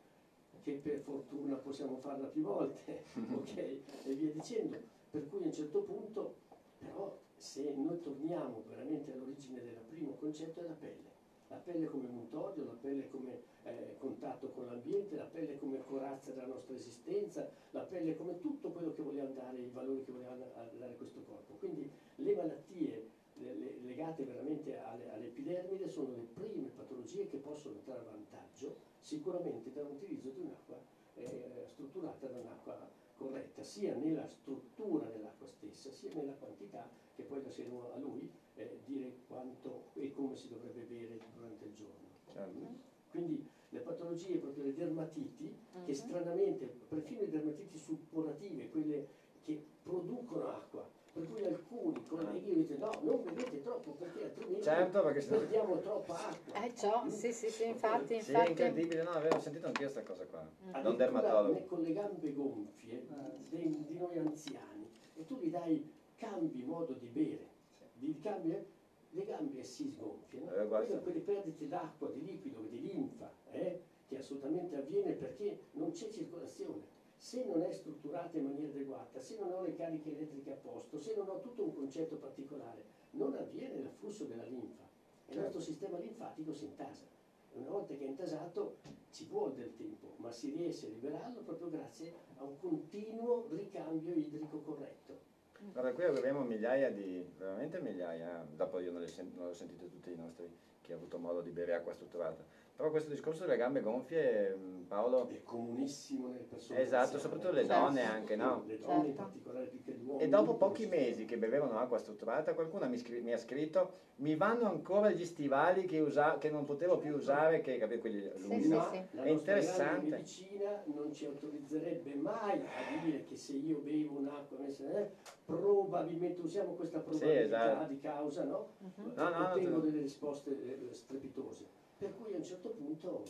[0.62, 3.56] che per fortuna possiamo farla più volte, ok?
[3.56, 4.76] E via dicendo.
[5.10, 6.34] Per cui a un certo punto,
[6.78, 11.18] però, se noi torniamo veramente all'origine del primo concetto è la pelle.
[11.48, 16.30] La pelle come muntorio, la pelle come eh, contatto con l'ambiente, la pelle come corazza
[16.30, 20.34] della nostra esistenza, la pelle come tutto quello che voleva dare, i valori che voleva
[20.34, 21.54] da- dare questo corpo.
[21.58, 23.04] Quindi le malattie
[23.40, 30.40] legate veramente alle, all'epidermide sono le prime patologie che possono trarre vantaggio sicuramente dall'utilizzo di
[30.40, 30.78] un'acqua
[31.14, 37.42] eh, strutturata da un'acqua corretta, sia nella struttura dell'acqua stessa, sia nella quantità, che poi
[37.42, 42.08] lasceremo a lui eh, dire quanto e come si dovrebbe bere durante il giorno.
[42.30, 42.88] Certo.
[43.10, 45.92] Quindi le patologie, proprio le dermatiti, che Mhm.
[45.92, 53.00] stranamente, perfino le dermatiti suppurative, quelle che producono acqua, per cui alcuni colleghi dicono no,
[53.02, 56.64] non bevete troppo perché altrimenti Certo, perché se no- perdiamo troppa acqua.
[56.64, 58.50] Eh ciò, sì sì sì, infatti, Sì, è infatti.
[58.50, 60.40] incredibile, no, avevo sentito anch'io questa cosa qua.
[60.42, 60.68] Mm.
[60.74, 61.52] Addirittura dermatologo.
[61.54, 66.62] ne- con le gambe gonfie Eh, dei- di noi anziani e tu gli dai cambi
[66.62, 67.48] modo di bere
[67.94, 68.64] di ricambio,
[69.10, 70.96] le gambe si sgonfiano, Eh, guarda.
[70.98, 76.98] quelle perdite d'acqua, di liquido, di linfa, eh, che assolutamente avviene perché non c'è circolazione.
[77.20, 80.98] Se non è strutturata in maniera adeguata, se non ho le cariche elettriche a posto,
[80.98, 84.82] se non ho tutto un concetto particolare, non avviene l'afflusso della linfa
[85.26, 85.40] e il Certo.
[85.42, 87.04] nostro sistema linfatico si intasa.
[87.52, 88.76] Una volta che è intasato
[89.10, 94.14] ci vuole del tempo, ma si riesce a liberarlo proprio grazie a un continuo ricambio
[94.14, 95.18] idrico corretto.
[95.58, 99.90] Guarda, qui abbiamo migliaia di, veramente migliaia, dopo io non le, sen- non le sentite
[99.90, 102.42] tutti i nostri, chi ha avuto modo di bere acqua strutturata.
[102.80, 106.80] Però questo discorso delle gambe gonfie, mh, Paolo, È comunissimo nelle persone.
[106.80, 107.78] Esatto, soprattutto le Certo.
[107.78, 108.62] donne anche, no?
[108.64, 109.20] Le donne in Certo.
[109.20, 110.22] particolare più che gli uomini.
[110.22, 113.90] E dopo pochi mesi che bevevano acqua strutturata, qualcuno mi, scri- mi ha scritto
[114.20, 118.26] mi vanno ancora gli stivali che, usa- che non potevo più usare, che capito, quelli
[118.36, 118.62] lunghi.
[118.62, 118.76] sì, no?
[118.78, 118.96] Ma sì.
[119.10, 119.84] la È nostra interessante.
[119.84, 125.06] grande medicina non ci autorizzerebbe mai a dire che se io bevo un'acqua messa eh,
[125.44, 127.86] probabilmente usiamo questa probabilità esatto.
[127.88, 128.68] di causa, no?
[128.78, 129.12] Mhm.
[129.14, 129.80] No, no, ottengo no.
[129.80, 130.50] delle risposte
[130.88, 131.88] eh, strepitose.
[132.00, 133.22] Per cui a un certo punto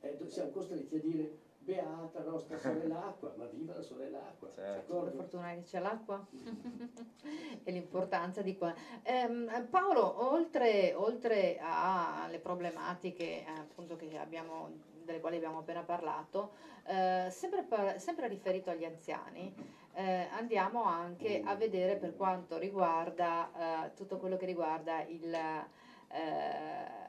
[0.00, 4.48] eh, siamo costretti a dire beata nostra sorella acqua, ma viva la sorella acqua.
[4.52, 4.94] Certo.
[4.94, 5.16] Per d'accordo?
[5.16, 6.24] fortuna che c'è l'acqua
[7.64, 8.72] e l'importanza di qua.
[9.02, 14.70] Ehm, Paolo, oltre, oltre alle problematiche eh, appunto che abbiamo,
[15.02, 16.52] delle quali abbiamo appena parlato,
[16.84, 19.52] eh, sempre, par- sempre riferito agli anziani,
[19.94, 27.05] eh, andiamo anche a vedere per quanto riguarda eh, tutto quello che riguarda il, eh,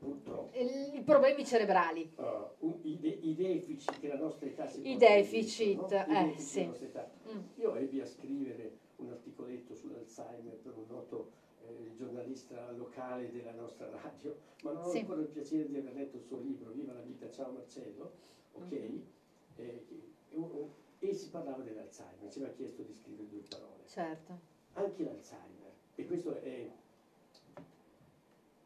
[0.00, 0.56] Purtroppo.
[0.56, 2.10] i problemi cerebrali.
[2.16, 6.12] Uh, i, de- i deficit che la nostra età si I deficit, no?
[6.14, 6.64] I eh, sì.
[7.28, 7.38] Mm.
[7.56, 11.32] Io ebbi a scrivere un articoletto sull'Alzheimer per un noto
[11.66, 14.98] eh, giornalista locale della nostra radio, ma non ho Sì.
[15.00, 18.12] ancora il piacere di aver letto il suo libro, Viva la vita, ciao Marcello,
[18.52, 18.72] ok?
[18.72, 19.02] Mhm.
[19.56, 19.84] Eh,
[20.30, 23.82] e, e si parlava dell'Alzheimer, ci aveva chiesto di scrivere due parole.
[23.86, 24.38] Certo,
[24.72, 26.70] Anche l'Alzheimer, e questo è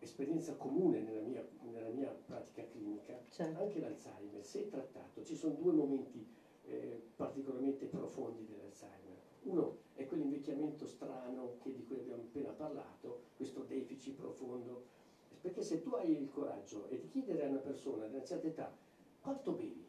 [0.04, 3.58] esperienza comune nella mia, nella mia pratica clinica, certo.
[3.58, 6.24] anche l'Alzheimer, se trattato, ci sono due momenti
[6.66, 9.18] eh, particolarmente profondi dell'Alzheimer.
[9.42, 14.82] Uno è quell'invecchiamento strano che- di cui abbiamo appena parlato, questo deficit profondo,
[15.42, 18.46] perché se tu hai il coraggio e di chiedere a una persona di una certa
[18.46, 18.72] età
[19.20, 19.84] quanto bevi,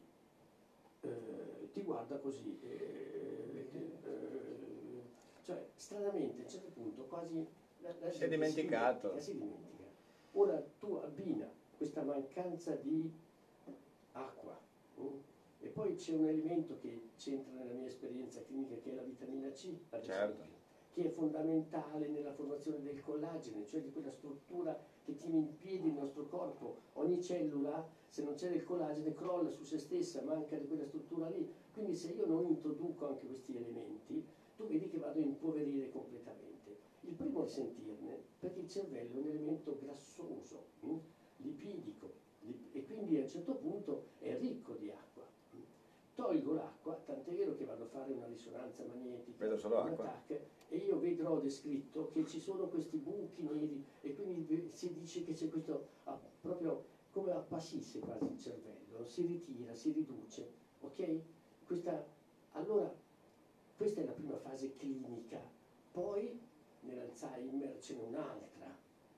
[1.01, 5.04] eh, ti guarda così, eh, eh,
[5.43, 7.45] cioè stranamente a un certo punto quasi
[7.80, 9.08] la, la Si è dimenticato.
[9.08, 9.75] dimentica, si dimentica.
[10.38, 13.10] Ora tu abbina questa mancanza di
[14.12, 14.58] acqua
[15.00, 15.13] mm,
[15.60, 19.50] e poi c'è un elemento che c'entra nella mia esperienza clinica che è la vitamina
[19.50, 20.32] C, ad Certo.
[20.32, 20.58] esempio,
[20.91, 25.88] che è fondamentale nella formazione del collagene, cioè di quella struttura che tiene in piedi
[25.88, 26.74] il nostro corpo.
[26.93, 31.28] Ogni cellula, se non c'è del collagene, crolla su se stessa, manca di quella struttura
[31.28, 31.45] lì.
[31.71, 34.21] Quindi se io non introduco anche questi elementi,
[34.56, 36.55] tu vedi che vado a impoverire completamente.
[37.06, 40.96] Il primo è sentirne, perché il cervello è un elemento grassoso, mm,
[41.38, 45.24] lipidico, lip- e quindi a un certo punto è ricco di acqua.
[46.15, 49.56] Tolgo l'acqua, tant'è vero che vado a fare una risonanza magnetica, un
[50.06, 50.38] acqua.
[50.70, 55.34] E io vedrò descritto che ci sono questi buchi neri e quindi si dice che
[55.34, 56.80] c'è questo ah, proprio
[57.12, 60.48] come appassisse quasi il cervello, si ritira, si riduce,
[60.80, 61.20] ok?
[61.65, 62.02] Questa,
[62.54, 62.89] allora,
[63.76, 65.46] questa è la prima fase clinica,
[65.91, 66.38] poi
[66.86, 68.74] nell'Alzheimer ce n'è un'altra,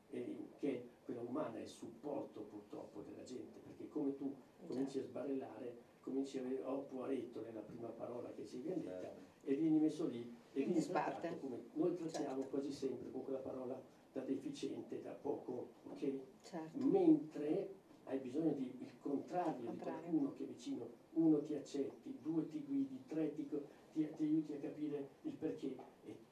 [0.10, 4.34] eh, che è quella umana, è il supporto purtroppo della gente, perché come tu
[4.68, 9.02] cominci a sbarellare, cominci a avere oh poaretto nella prima parola che ci viene detta
[9.02, 9.20] Certo.
[9.44, 10.22] e vieni messo lì
[10.54, 12.50] e vieni trattato come noi trattiamo Certo.
[12.50, 13.80] quasi sempre con quella parola
[14.12, 16.14] da deficiente, da poco, ok?
[16.44, 16.78] certo.
[16.78, 17.76] Mentre
[18.06, 20.00] hai bisogno di il contrario, Contrario.
[20.00, 23.60] di qualcuno che è vicino, uno ti accetti, due ti guidi, tre ti, ti-
[23.92, 25.76] ti aiuti a capire il perché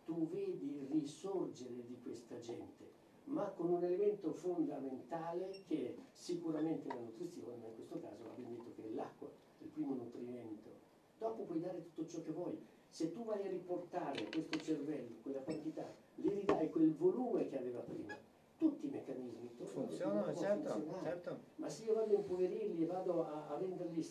[0.06, 2.92] tu vedi il risorgere di questa gente,
[3.26, 8.52] ma con un elemento fondamentale che è sicuramente la nutrizione, ma in questo caso abbiamo
[8.52, 9.28] detto che è l'acqua,
[9.60, 10.70] il primo nutrimento.
[11.18, 12.58] Dopo puoi dare tutto ciò che vuoi.
[12.88, 17.80] Se tu vai a riportare questo cervello quella quantità, gli ridai quel volume che aveva
[17.80, 18.16] prima,
[18.58, 21.40] tutti i meccanismi tornano Funzionano, certo, certo.
[21.56, 24.02] Ma se io vado a impoverirli e vado a, a renderli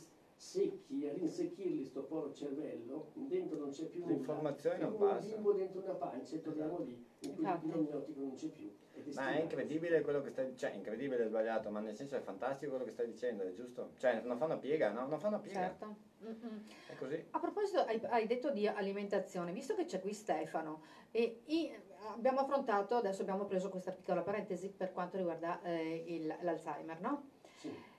[0.45, 4.13] secchi, a rinsecchirli sto povero cervello, dentro non c'è più nulla.
[4.15, 5.27] L'informazione È non passa.
[5.35, 7.67] bimbo dentro una pancia e torniamo lì, in cui Infatti.
[8.15, 8.71] non c'è più.
[8.93, 12.21] ed Ma è incredibile quello che stai cioè incredibile è sbagliato, ma nel senso è
[12.21, 13.93] fantastico quello che stai dicendo, è giusto?
[13.97, 15.07] Cioè non fa una piega, no?
[15.09, 15.97] Non fa una piega, Certo.
[16.23, 16.63] Mm-mm.
[16.89, 17.25] è così.
[17.31, 21.71] A proposito, hai, hai detto di alimentazione, visto che c'è qui Stefano, e i-
[22.13, 27.29] abbiamo affrontato, adesso abbiamo preso questa piccola parentesi per quanto riguarda eh, il- l'Alzheimer, no?
[27.59, 27.93] Sì.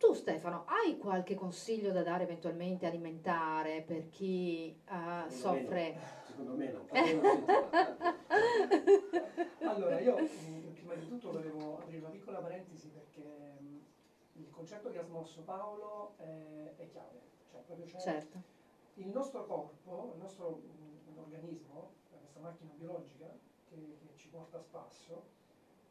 [0.00, 5.94] Tu Stefano, hai qualche consiglio da dare eventualmente alimentare per chi uh, soffre?
[6.24, 6.86] Secondo me no.
[9.60, 13.76] allora, io mm, prima di tutto volevo aprire una piccola parentesi perché mm,
[14.36, 17.20] il concetto che ha smosso Paolo è, è chiave.
[17.50, 18.40] Cioè, proprio c'è certo.
[18.94, 23.26] Il nostro corpo, il nostro mm, organismo, questa macchina biologica
[23.68, 25.24] che, che ci porta a spasso,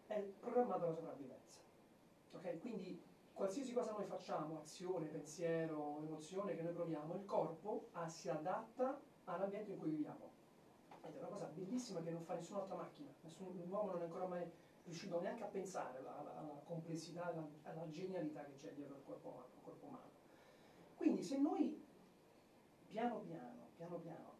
[0.08, 1.60] è programmato alla sopravvivenza.
[2.32, 2.58] Okay?
[2.58, 3.10] Quindi
[3.40, 9.00] qualsiasi cosa noi facciamo, azione, pensiero, emozione che noi proviamo, il corpo ah, si adatta
[9.24, 10.30] all'ambiente in cui viviamo.
[11.06, 14.26] Ed è una cosa bellissima che non fa nessun'altra macchina, nessun uomo non è ancora
[14.26, 14.46] mai
[14.84, 19.04] riuscito neanche a pensare alla, alla, alla complessità, alla, alla, genialità che c'è dietro il
[19.04, 20.10] corpo umano, corpo umano.
[20.98, 21.82] Quindi se noi
[22.88, 24.34] piano piano, piano piano,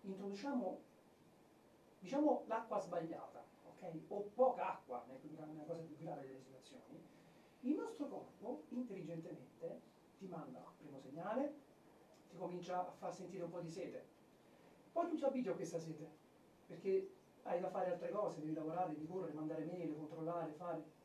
[0.00, 0.80] introduciamo
[2.00, 4.00] diciamo l'acqua sbagliata, ok?
[4.08, 6.48] O poca acqua, nella cosa più grave
[7.62, 9.80] il nostro corpo intelligentemente
[10.18, 11.54] ti manda il primo segnale,
[12.30, 14.06] ti comincia a far sentire un po' di sete.
[14.92, 16.08] Poi tu ti abitui a questa sete,
[16.66, 17.10] perché
[17.42, 20.98] hai da fare altre cose, devi lavorare, devi correre, mandare mail, controllare, fare.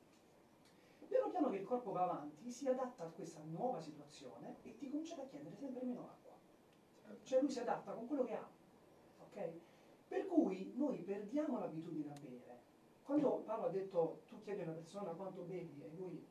[1.08, 4.90] Piano piano che il corpo va avanti, si adatta a questa nuova situazione e ti
[4.90, 6.34] comincia a chiedere sempre meno acqua.
[7.24, 8.50] Cioè lui si adatta con quello che ha.
[9.22, 9.52] Ok?
[10.08, 12.60] Per cui noi perdiamo l'abitudine a bere.
[13.04, 16.26] Quando Paolo ha detto tu chiedi a una persona quanto bevi e lui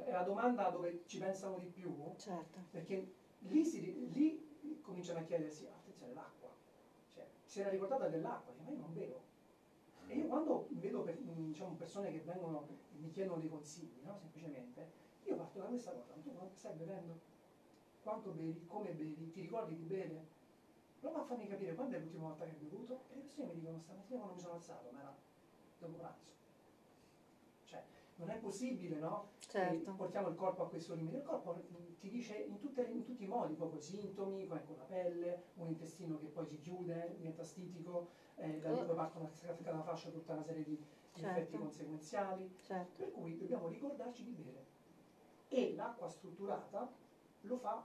[0.00, 2.60] è la domanda dove ci pensano di più, certo.
[2.70, 6.50] perché lì, si, lì cominciano a chiedersi, attenzione, l'acqua.
[7.14, 9.20] Cioè, si era ricordata dell'acqua, ma io non bevo.
[10.06, 14.16] E io quando vedo per, diciamo, persone che vengono e mi chiedono dei consigli, no?
[14.16, 14.90] semplicemente,
[15.24, 17.18] io parto da questa cosa, tu quanto stai bevendo?
[18.02, 18.66] Quanto bevi?
[18.66, 19.30] Come bevi?
[19.30, 20.40] Ti ricordi di bere?
[21.00, 23.60] Prova a farmi capire quando è l'ultima volta che hai bevuto e le persone mi
[23.60, 25.16] dicono stamattina quando mi sono alzato, ma era
[25.78, 26.31] dopo pranzo
[28.22, 29.30] non è possibile, no?
[29.38, 29.92] Certo.
[29.94, 31.18] portiamo il corpo a questo limite.
[31.18, 34.76] Il corpo mm, ti dice in, tutte, in tutti i modi, proprio sintomi, come con
[34.76, 38.86] la pelle, un intestino che poi si chiude, diventa stitico, eh, da lì oh.
[38.86, 41.40] poi partono a dalla fascia tutta una serie di, di certo.
[41.40, 42.56] effetti conseguenziali.
[42.62, 43.02] Certo.
[43.02, 44.66] Per cui dobbiamo ricordarci di bere.
[45.48, 46.90] E l'acqua strutturata
[47.42, 47.84] lo fa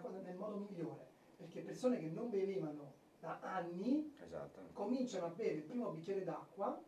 [0.00, 4.68] cosa, nel modo migliore, perché persone che non bevevano da anni esatto.
[4.72, 6.82] cominciano a bere il primo bicchiere d'acqua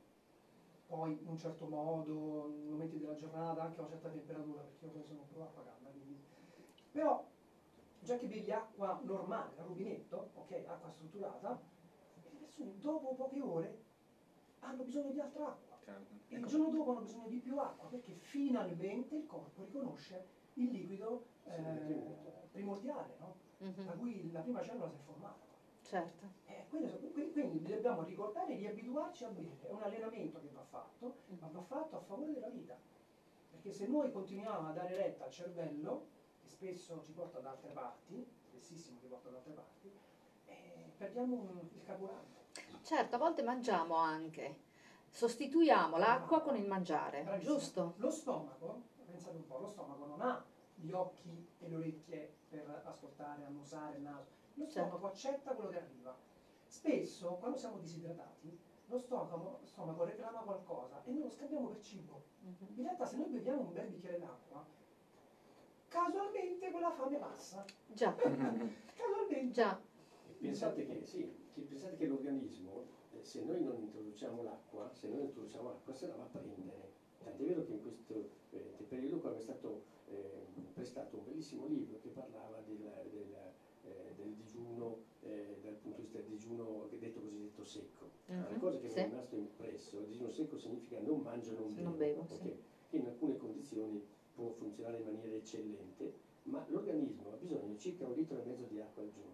[0.92, 4.84] poi in un certo modo, in momenti della giornata, anche a una certa temperatura, perché
[4.84, 5.88] io poi sono acqua calda.
[5.88, 6.22] Quindi.
[6.92, 7.26] Però,
[8.00, 11.58] già che bevi acqua normale, da rubinetto, ok, acqua strutturata,
[12.22, 13.84] le persone dopo poche ore
[14.60, 15.78] hanno bisogno di altra acqua.
[15.82, 16.12] Certo.
[16.28, 20.70] E il giorno dopo hanno bisogno di più acqua, perché finalmente il corpo riconosce il
[20.70, 23.34] liquido eh, primordiale, no?
[23.62, 23.86] Mm-hmm.
[23.86, 25.51] da cui la prima cellula si è formata.
[25.92, 26.24] Certo.
[26.46, 31.16] Eh, quindi, quindi dobbiamo ricordare di abituarci a bere, è un allenamento che va fatto,
[31.38, 32.74] ma va fatto a favore della vita.
[33.50, 36.06] Perché se noi continuiamo a dare retta al cervello,
[36.40, 39.92] che spesso ci porta da altre parti, spessissimo ci porta da altre parti,
[40.46, 42.40] eh, perdiamo un, il carburante.
[42.80, 44.60] Certo, a volte mangiamo anche,
[45.10, 47.54] sostituiamo l'acqua con il mangiare, Bravissimo.
[47.54, 47.94] giusto?
[47.98, 50.42] Lo stomaco, pensate un po', lo stomaco non ha
[50.74, 55.78] gli occhi e le orecchie per ascoltare, annusare il naso, lo stomaco accetta quello che
[55.78, 56.16] arriva.
[56.66, 61.80] Spesso, quando siamo disidratati, lo stomaco, lo stomaco reclama qualcosa e noi lo scambiamo per
[61.80, 62.22] cibo.
[62.44, 62.66] Uh-huh.
[62.76, 64.64] In realtà se noi beviamo un bel bicchiere d'acqua,
[65.88, 67.64] casualmente quella fame passa.
[67.86, 68.14] Già.
[68.16, 69.50] casualmente.
[69.50, 69.80] Già.
[70.38, 75.68] Pensate che, sì, pensate che l'organismo, eh, se noi non introduciamo l'acqua, se noi introduciamo
[75.68, 76.90] l'acqua, se la va a prendere.
[77.22, 81.66] Tant'è vero che in questo eh, periodo qua mi è stato eh, prestato un bellissimo
[81.66, 82.78] libro che parlava del,
[83.10, 83.41] del
[84.32, 88.10] del digiuno eh, dal punto di vista del digiuno detto cosiddetto secco.
[88.26, 88.34] Uh-huh.
[88.34, 88.94] Una cosa che sì.
[88.94, 92.38] mi è rimasto impresso, il digiuno secco significa non mangio, non bevo, non bevo okay?
[92.88, 92.96] sì.
[92.96, 96.12] in alcune condizioni può funzionare in maniera eccellente,
[96.44, 99.30] ma l'organismo ha bisogno di circa un litro e mezzo di acqua al giorno.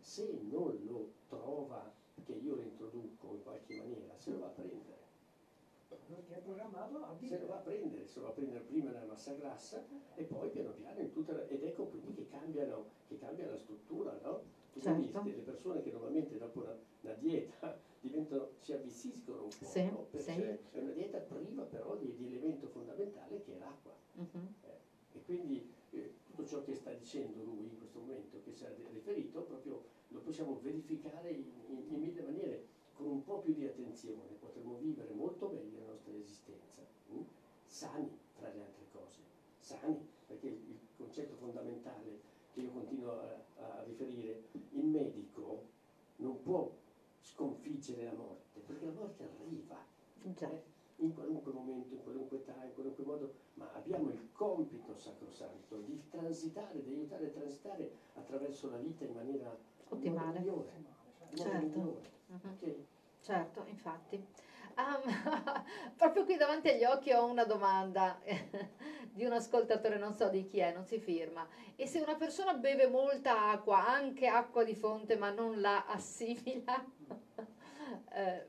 [0.00, 1.92] Se non lo trova,
[2.24, 4.80] che io lo introduco in qualche maniera, se lo va a prendere
[6.14, 8.90] perché è programmato a Se lo va a prendere, se lo va a prendere prima
[8.90, 12.86] nella massa grassa e poi piano piano in tutta la, ed ecco quindi che cambiano,
[13.08, 14.56] che cambia la struttura, no?
[14.72, 15.28] Quindi certo.
[15.28, 20.06] le persone che normalmente dopo una, una dieta diventano, si avvissiscono un po', sì, no?
[20.10, 20.76] perché sì.
[20.76, 23.94] è una dieta priva però di, di elemento fondamentale che è l'acqua.
[24.14, 24.52] Uh-huh.
[24.62, 28.64] Eh, e quindi eh, tutto ciò che sta dicendo lui in questo momento, che si
[28.64, 32.66] è riferito, proprio lo possiamo verificare in, in, in mille maniere
[32.98, 37.20] con un po' più di attenzione potremo vivere molto meglio la nostra esistenza, hm?
[37.64, 39.20] sani tra le altre cose,
[39.60, 42.18] sani, perché il, concetto fondamentale
[42.52, 45.62] che io continuo a, a, riferire, il medico
[46.16, 46.68] non può
[47.20, 49.80] sconfiggere la morte, perché la morte arriva.
[50.24, 50.62] Eh?
[50.96, 56.02] In qualunque momento, in qualunque età, in qualunque modo, ma abbiamo il compito sacrosanto di
[56.10, 59.56] transitare, di aiutare a transitare attraverso la vita in maniera
[59.90, 60.40] Ottimale.
[60.40, 60.86] migliore.
[61.34, 61.58] Certo.
[61.58, 62.87] migliore, Mhm.
[63.28, 64.16] Certo, infatti.
[64.78, 65.04] Um,
[65.96, 68.18] proprio qui davanti agli occhi ho una domanda
[69.10, 71.46] di un ascoltatore, non so di chi è, non si firma.
[71.76, 76.82] E se una persona beve molta acqua, anche acqua di fonte, ma non la assimila?
[78.12, 78.46] Eh,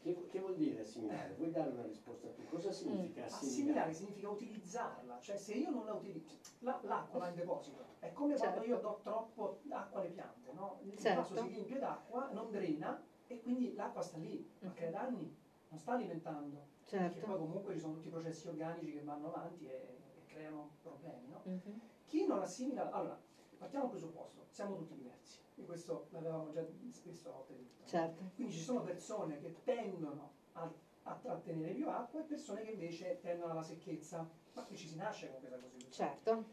[0.00, 1.34] Che, che vuol dire assimilare?
[1.34, 2.44] Vuoi dare una risposta tu?
[2.46, 3.50] Cosa significa assimilare?
[3.50, 8.10] Assimilare significa utilizzarla, cioè se io non la utilizzo, la- l'acqua va in deposito, è
[8.12, 8.70] come quando Certo.
[8.70, 10.78] io do troppo acqua alle piante, no?
[10.80, 11.20] Il Certo.
[11.20, 15.34] vaso si riempie d'acqua, non drena e quindi l'acqua sta lì, ma crea danni,
[15.68, 16.74] non sta alimentando.
[16.86, 17.36] Perché poi certo.
[17.36, 21.40] comunque ci sono tutti i processi organici che vanno avanti e, e creano problemi, no?
[21.44, 21.80] Mhm.
[22.06, 23.18] Chi non assimila, allora,
[23.58, 27.84] partiamo dal presupposto, siamo tutti diversi, e questo l'avevamo già spesso volte detto.
[27.84, 30.70] Certo, Quindi ci sono persone che tendono a,
[31.02, 34.24] a trattenere più acqua e persone che invece tendono alla secchezza.
[34.52, 36.08] Ma qui ci si nasce con questa costituzione.
[36.10, 36.44] certo.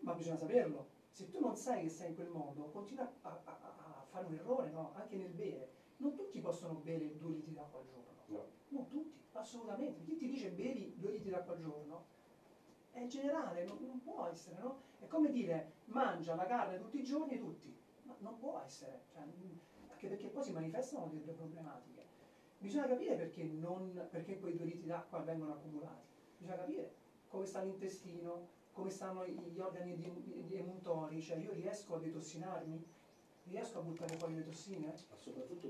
[0.00, 0.86] Ma bisogna saperlo.
[1.10, 4.34] Se tu non sai che sei in quel modo, continua a, a- a fare un
[4.34, 4.90] errore, no?
[4.94, 5.78] Anche nel bere.
[6.00, 8.10] Non tutti possono bere due litri d'acqua al giorno.
[8.26, 8.46] No.
[8.68, 10.02] Non tutti, assolutamente.
[10.02, 12.06] Chi ti dice bevi due litri d'acqua al giorno
[12.92, 14.82] è generale, non, non può essere, no?
[14.98, 17.74] È come dire mangia la carne tutti i giorni tutti.
[18.02, 19.02] Ma non può essere.
[19.12, 19.56] Cioè, mm,
[19.90, 22.04] anche perché poi si manifestano delle problematiche.
[22.58, 26.08] Bisogna capire perché, non, perché quei due litri d'acqua vengono accumulati.
[26.38, 26.94] Bisogna capire
[27.28, 32.86] come sta l'intestino, come stanno gli organi di, di emuntori, cioè io riesco a detossinarmi,
[33.44, 34.94] riesco a buttare fuori le tossine.
[35.08, 35.68] Ma soprattutto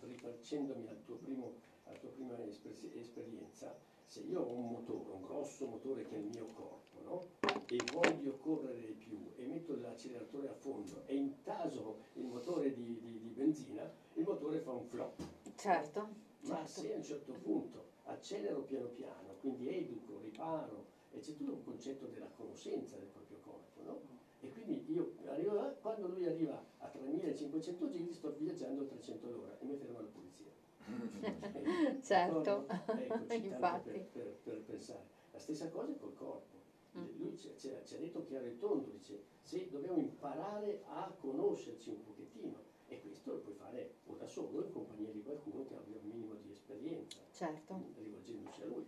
[0.00, 5.22] rifacendomi al tuo primo, alla tua prima esper- esperienza, se io ho un motore, un
[5.22, 7.26] grosso motore che è il mio corpo, no?
[7.68, 12.98] e voglio correre di più e metto l'acceleratore a fondo e intaso il motore di,
[12.98, 15.22] di- di benzina, il motore fa un flop.
[15.54, 16.08] Certo,
[16.40, 16.68] Ma certo.
[16.80, 21.62] se a un certo punto accelero piano piano, quindi educo, riparo, e c'è tutto un
[21.64, 24.00] concetto della conoscenza del proprio corpo, no?
[24.40, 29.26] E quindi io arrivo là, quando lui arriva a 3500 giri sto viaggiando a 300
[29.26, 30.48] all'ora e mi ferma la polizia.
[32.02, 32.66] Certo?
[32.68, 33.90] Ecco, tanto infatti.
[33.90, 35.06] Per, per- per pensare.
[35.32, 36.58] La stessa cosa col corpo.
[36.96, 37.18] Mm.
[37.18, 42.68] Lui ci, ha- detto chiaro e tondo, dice, se dobbiamo imparare a conoscerci un pochettino,
[42.88, 46.08] e questo lo puoi fare o da solo in compagnia di qualcuno che abbia un
[46.08, 47.80] minimo di esperienza, Certo.
[47.96, 48.84] rivolgendosi a lui,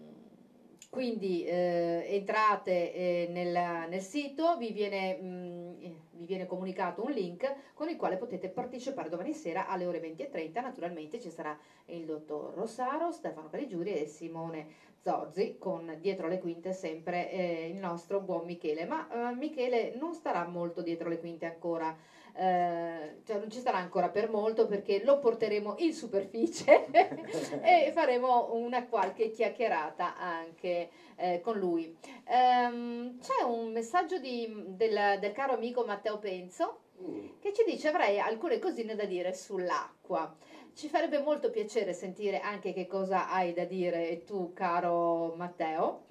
[0.89, 7.11] quindi eh, entrate eh, nel, nel sito, vi viene, mm, eh, vi viene comunicato un
[7.11, 10.61] link con il quale potete partecipare domani sera alle ore 20.30.
[10.61, 16.73] Naturalmente ci sarà il dottor Rossaro, Stefano Carigiuri e Simone Zorzi con dietro le quinte
[16.73, 18.85] sempre eh, il nostro buon Michele.
[18.85, 21.97] Ma eh, Michele non starà molto dietro le quinte ancora.
[22.33, 26.85] Eh, cioè non ci starà ancora per molto perché lo porteremo in superficie
[27.61, 31.95] e faremo una qualche chiacchierata anche eh, con lui.
[32.25, 37.39] Ehm, c'è un messaggio di- del, del caro amico Matteo Penzo Mm.
[37.39, 40.35] che ci dice avrei alcune cosine da dire sull'acqua.
[40.75, 46.05] Ci farebbe molto piacere sentire anche che cosa hai da dire tu, caro Matteo.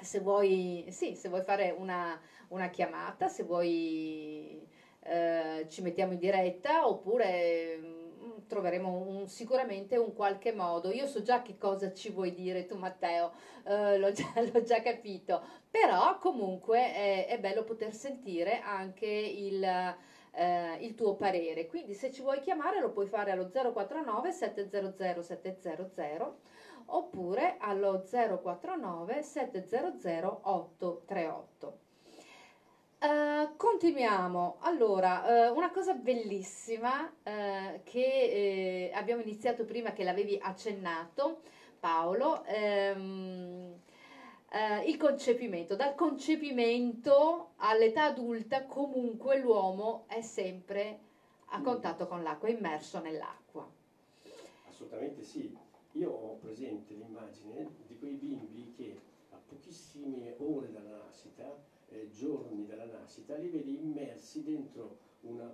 [0.00, 4.66] Se vuoi, sì, se vuoi fare una, una chiamata, se vuoi
[5.08, 10.90] eh, ci mettiamo in diretta oppure mm, troveremo un- sicuramente un qualche modo.
[10.90, 13.32] Io so già che cosa ci vuoi dire tu, Matteo,
[13.64, 19.62] eh, l'ho, già, l'ho già capito, però comunque è, è bello poter sentire anche il,
[20.32, 21.66] eh, il tuo parere.
[21.66, 26.38] Quindi se ci vuoi chiamare lo puoi fare allo 049 700 700
[26.86, 31.85] oppure allo 049 700 838.
[33.06, 34.56] Uh, continuiamo.
[34.62, 41.42] Allora, uh, una cosa bellissima uh, che eh, abbiamo iniziato prima che l'avevi accennato,
[41.78, 43.74] Paolo, ehm,
[44.86, 45.76] il concepimento.
[45.76, 50.98] Dal concepimento all'età adulta comunque l'uomo è sempre
[51.50, 53.70] a contatto con l'acqua, immerso nell'acqua.
[54.68, 55.56] Assolutamente sì.
[55.92, 58.98] Io ho presente l'immagine di quei bimbi che
[59.30, 65.52] a pochissime ore dalla nascita eh, giorni dalla nascita, li vedi immersi dentro una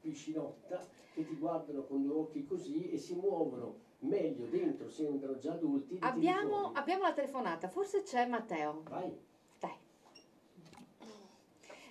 [0.00, 5.52] piscinotta che ti guardano con due occhi così e si muovono meglio dentro, sembrano già
[5.52, 5.98] adulti.
[6.00, 8.82] Abbiamo, abbiamo la telefonata, forse c'è Matteo.
[8.88, 9.16] Vai.
[9.58, 9.76] Dai.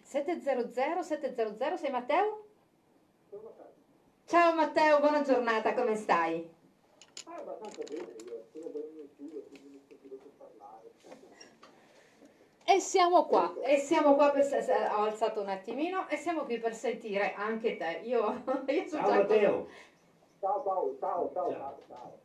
[0.02, 2.46] 700 700, sei Matteo?
[4.26, 6.48] Ciao Matteo, buona giornata, come stai?
[7.26, 10.92] Ah, abbastanza bene, io sono ben in quindi mi sento parlare.
[12.66, 14.46] E siamo qua, e siamo qua per,
[14.96, 18.02] ho alzato un attimino, e siamo qui per sentire anche te.
[18.04, 19.68] Io, io sono ciao Matteo.
[20.40, 22.18] Ciao Paolo, ciao, ciao, ciao, ciao.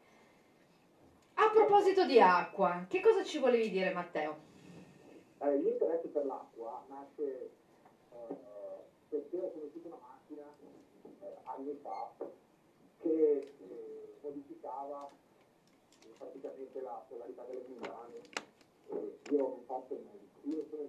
[1.35, 4.37] A proposito di acqua, che cosa ci volevi dire Matteo?
[5.39, 7.51] Eh, l'interesse per l'acqua nasce
[8.11, 8.37] eh,
[9.09, 10.43] perché ho conosciuto una macchina
[11.21, 12.11] eh, anni fa
[13.01, 15.09] che eh, modificava
[16.17, 18.21] praticamente la polarità delle membrane.
[19.31, 20.01] io ho fatto il
[20.49, 20.89] io sono il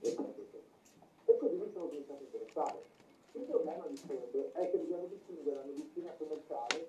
[0.00, 0.62] e.
[1.24, 2.82] E così mi sono cominciato a interessare.
[3.32, 6.88] Il problema di fondo è che dobbiamo distinguere la medicina commerciale,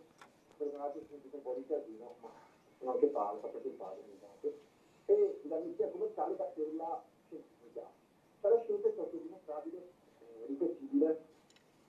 [0.56, 2.32] perdonate se sentite un po' di casino, ma
[2.80, 4.54] non anche fare, sapete fare ogni tanto,
[5.06, 7.90] e la medicina commerciale da quella scientifica.
[8.42, 11.18] La scienza è stato dimostrabile, eh, ripetibile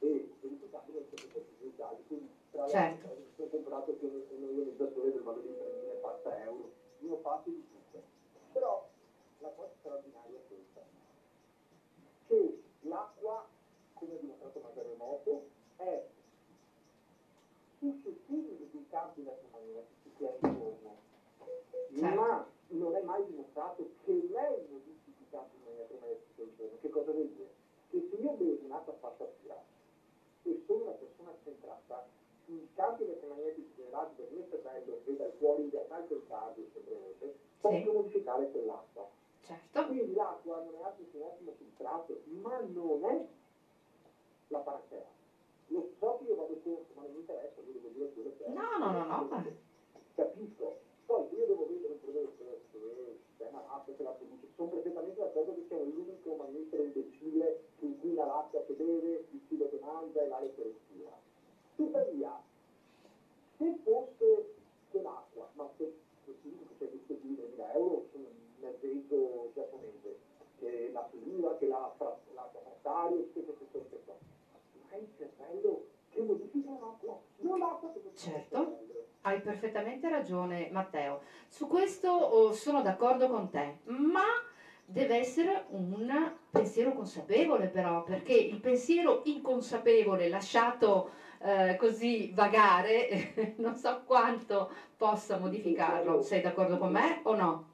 [0.00, 2.02] e verificabile in tutti i casi.
[2.06, 2.28] Quindi,
[2.58, 3.08] tra certo.
[3.36, 8.02] ho comprato più un ionizzatore del valore di 3.000 euro, ne ho fatti di tutto.
[8.52, 8.82] Però
[9.38, 10.80] la cosa straordinaria è questa,
[12.26, 13.44] che l'acqua,
[13.94, 15.40] come ha dimostrato magari Moto,
[15.76, 16.00] è
[17.78, 20.96] suscettibile dei campi elettromagnetici che è intorno,
[21.92, 22.14] certo.
[22.14, 26.76] ma non è mai dimostrato che lei modifichi i campi elettromagnetici intorno.
[26.80, 27.48] Che cosa vuol dire?
[27.90, 29.56] Che se io bevo un'acqua spazzatura
[30.42, 31.07] e sono una persona
[32.48, 37.34] i campi elettromagnetici generati dal mio cervello e dal fuori da tanto il cardio semplicemente
[37.60, 39.06] possono modificare quell'acqua.
[39.42, 39.84] Certo.
[39.84, 43.24] Quindi l'acqua non è altro che un ottimo filtrato, ma non è
[44.48, 45.04] la panacea.
[45.66, 48.44] Lo so che io vado contro, ma non mi interessa, io devo dire quello che
[48.44, 48.48] è.
[48.48, 49.44] No, no, no, no.
[50.14, 50.76] Capisco.
[51.04, 52.58] Poi io devo vedere un prodotto
[53.36, 57.56] che è una l'acqua che la produce, sono perfettamente d'accordo che sia l'unico mammifero imbecille
[57.78, 61.27] che inquina l'acqua che beve, il cibo che mangia e l'aria che respira
[61.78, 62.42] Tuttavia,
[63.56, 64.54] se fosse
[64.90, 68.24] dell'acqua, ma se così c'è questo di 3.000 euro un
[68.58, 70.18] mezzeggio giapponese,
[70.58, 71.94] che la filiera, che la,
[72.34, 74.14] la frastario, tutte queste cose qua.
[74.90, 78.78] Ma il cervello che modifica l'acqua, non l'acqua che modifica certo.
[79.20, 84.24] Hai perfettamente ragione Matteo, su questo oh, sono d'accordo con te, ma
[84.84, 93.74] deve essere un pensiero consapevole però, perché il pensiero inconsapevole lasciato eh, così vagare, non
[93.76, 96.22] so quanto possa modificarlo.
[96.22, 97.66] Sei d'accordo con me o no?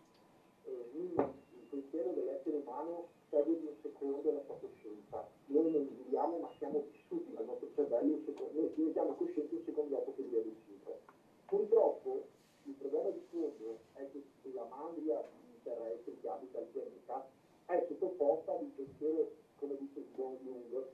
[0.96, 5.26] il pensiero dell'essere umano serve di un secondo la sua coscienza.
[5.46, 8.20] Noi non viviamo ma siamo vissuti dal nostro cervello,
[8.52, 11.00] noi diventiamo coscienti un secondo dopo che lui è riuscito.
[11.46, 12.26] Purtroppo
[12.64, 15.22] il problema di fondo è che sulla mandria
[15.62, 17.26] terrestre che abita il pianeta
[17.66, 20.84] è sottoposta ad un pensiero, come dice il buon Jung,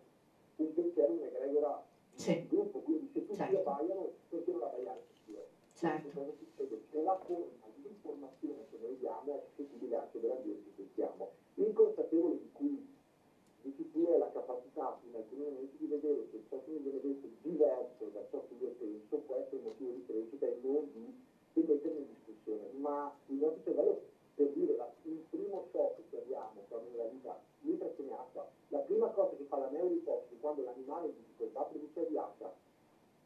[0.56, 1.82] un pensiero in egregora
[2.20, 2.32] sì.
[2.32, 3.56] il gruppo, quindi se tutti certo.
[3.56, 5.44] abbaiano, perché non abbaiare anch'io?
[5.72, 6.08] Certo.
[6.12, 6.78] Cosa succede?
[6.90, 11.28] Che la forma di informazione che noi diamo è suscettibile anche dell'ambiente che siamo.
[11.54, 12.82] Inconsapevole di cui
[13.62, 17.28] di chi è la capacità in alcuni momenti di vedere che che mi viene detto
[17.42, 21.12] diverso da ciò che io penso può essere un motivo di crescita e non di,
[21.52, 22.68] di mettermi in discussione.
[22.78, 23.98] Ma il nostro cervello
[24.34, 28.78] per dire la, il primo shock che abbiamo quando nella vita lui trattiene acqua, la
[28.78, 32.52] prima cosa che fa la neuroipofisi quando l'animale è in difficoltà produce di acqua,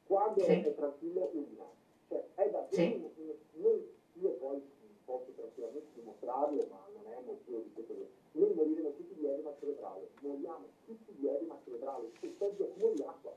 [0.07, 0.51] quando sì.
[0.51, 1.65] è, tranquillo urina.
[2.09, 3.35] Cioè è davvero sì.
[3.53, 4.63] noi, io poi
[5.05, 7.95] posso tranquillamente dimostrarlo, ma non è motivo di questo.
[8.33, 13.33] Noi moriremo tutti di edema cerebrale, moriamo tutti di edema cerebrale, se accumulo di acqua,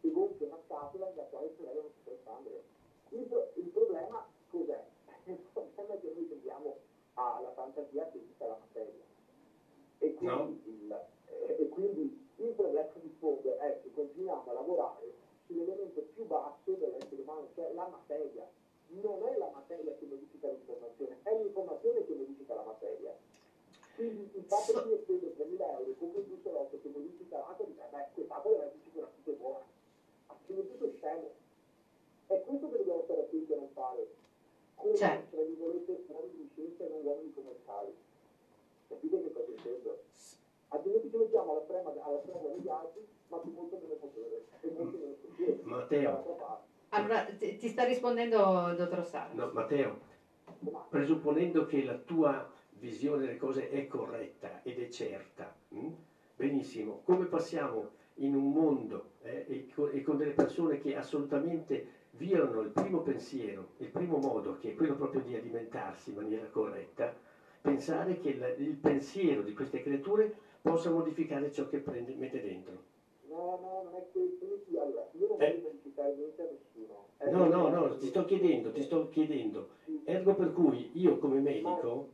[0.00, 2.62] si gonfia una scatola da quale il cervello non si può espandere.
[3.10, 4.84] Il, il problema cos'è?
[5.24, 6.76] Il problema è che noi tendiamo
[7.14, 9.01] alla fantasia che esista la materia.
[10.02, 10.60] E quindi, no.
[10.64, 11.00] il,
[11.46, 15.12] eh, e quindi il problema di fondo è che continuiamo a lavorare
[15.46, 18.44] sull'elemento più basso dell'essere umano, cioè la materia.
[19.00, 23.14] non è la materia che modifica l'informazione, è l'informazione che modifica la materia.
[23.94, 27.86] Quindi il fatto che io spendo 3.000 euro con un bussolotto che modifica l'acqua, dice,
[27.90, 29.64] beh, quest'acqua essere sicuramente buona.
[30.26, 31.30] È scemo.
[32.26, 34.06] È questo che dobbiamo stare attenti a non fare.
[34.74, 35.36] Come, Certo.
[35.36, 37.94] tra virgolette, uomini di scienza e non uomini commerciali.
[38.92, 39.96] Capite che cosa intendo?
[40.68, 44.70] Altrimenti ci mettiamo alla prema, alla prema degli altri, ma con molto meno potere e
[44.70, 45.58] molto meno potere.
[45.62, 46.22] Matteo.
[46.90, 49.32] Allora, ti, ti sta rispondendo il dottor Sala.
[49.32, 49.96] No, Matteo,
[50.90, 55.88] presupponendo che la tua visione delle cose è corretta ed è certa, mh?
[56.36, 61.82] benissimo, come passiamo in un mondo eh, e, co- e con delle persone che assolutamente
[62.10, 66.46] violano il primo pensiero, il primo modo, che è quello proprio di alimentarsi in maniera
[66.48, 67.10] corretta,
[67.62, 70.28] pensare che il, il pensiero di queste creature
[70.60, 72.82] possa modificare ciò che prende, mette dentro.
[73.28, 74.44] No, no, non è questo.
[74.78, 75.46] Allora, io non Eh.
[75.46, 77.04] voglio modificare niente a nessuno.
[77.16, 77.86] È No, no, vero.
[77.86, 79.66] no, ti sto chiedendo, ti sto chiedendo.
[80.04, 82.04] Ergo per cui io come medico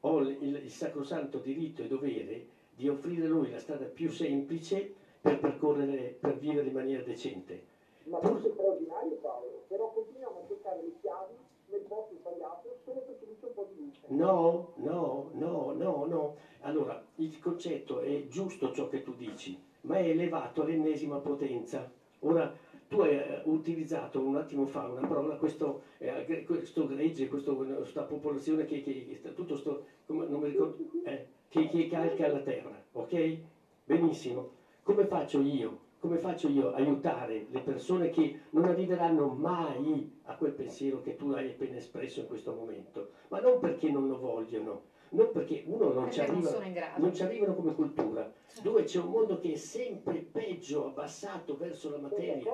[0.00, 2.42] ho il, il- il sacrosanto diritto e dovere
[2.74, 4.88] di offrire a lui la strada più semplice
[5.20, 7.60] per percorrere, per vivere in maniera decente.
[8.04, 11.34] Ma questo è straordinario Paolo, però continuiamo a cercare le chiavi
[11.66, 13.93] nel posto sbagliato solo perché lì c'è un po' di luce.
[14.08, 16.34] No, no, no, no, no.
[16.60, 21.90] Allora, il concetto è giusto ciò che tu dici, ma è elevato all'ennesima potenza.
[22.20, 22.52] Ora,
[22.86, 28.64] tu hai eh, utilizzato un attimo fa una parola, questo, eh, questo gregge, questa popolazione
[28.66, 33.38] che, che, tutto sto, come, non mi ricordo, eh, che, che calca la terra, ok?
[33.84, 34.50] Benissimo.
[34.82, 35.83] Come faccio io?
[36.04, 41.16] Come faccio io a aiutare le persone che non arriveranno mai a quel pensiero che
[41.16, 43.08] tu hai appena espresso in questo momento?
[43.28, 44.82] Ma non perché non lo vogliono,
[45.12, 48.30] non perché uno non ci Perché non arriva, non ci arrivano come cultura,
[48.62, 52.52] dove c'è un mondo che è sempre peggio, abbassato verso la materia.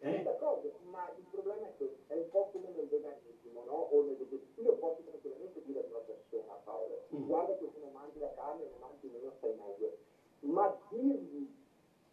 [0.00, 0.22] Eh?
[0.24, 3.86] d'accordo, ma il problema è questo, è un po' come nel veganismo, no?
[3.92, 4.16] O nel.
[4.56, 7.26] Io posso tranquillamente dire ad una persona, Paolo, Mm.
[7.26, 9.96] guarda che se non mangi la carne, non mangi meno, stai meglio.
[10.40, 11.46] Ma dirgli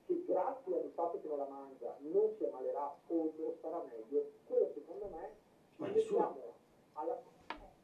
[0.07, 4.25] che grazie al fatto che non la mangia non si ammalerà o non starà meglio,
[4.45, 5.29] quello secondo me
[5.75, 6.55] Ma ci nessuno- mettiamo
[6.93, 7.21] alla...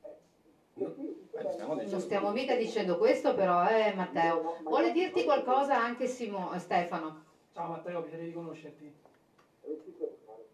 [0.06, 4.42] eh, Non stiamo mica dicendo questo però, eh Matteo.
[4.42, 7.22] Ma- Vuole dirti qualcosa anche Simo- Stefano?
[7.52, 8.92] Ciao Matteo, piacere di conoscerti.
[9.62, 10.46] Reciprocare.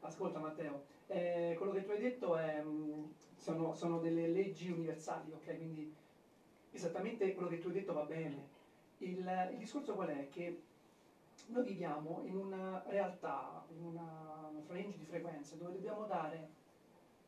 [0.00, 5.32] Ascolta Matteo, eh, quello che tu hai detto è, mh, sono, sono delle leggi universali,
[5.32, 5.56] ok?
[5.56, 5.90] Quindi
[6.70, 8.52] esattamente quello che tu hai detto va bene.
[8.98, 10.28] Il, il discorso qual è?
[10.28, 10.60] Che
[11.46, 16.48] noi viviamo in una realtà, in una, range di frequenze dove dobbiamo dare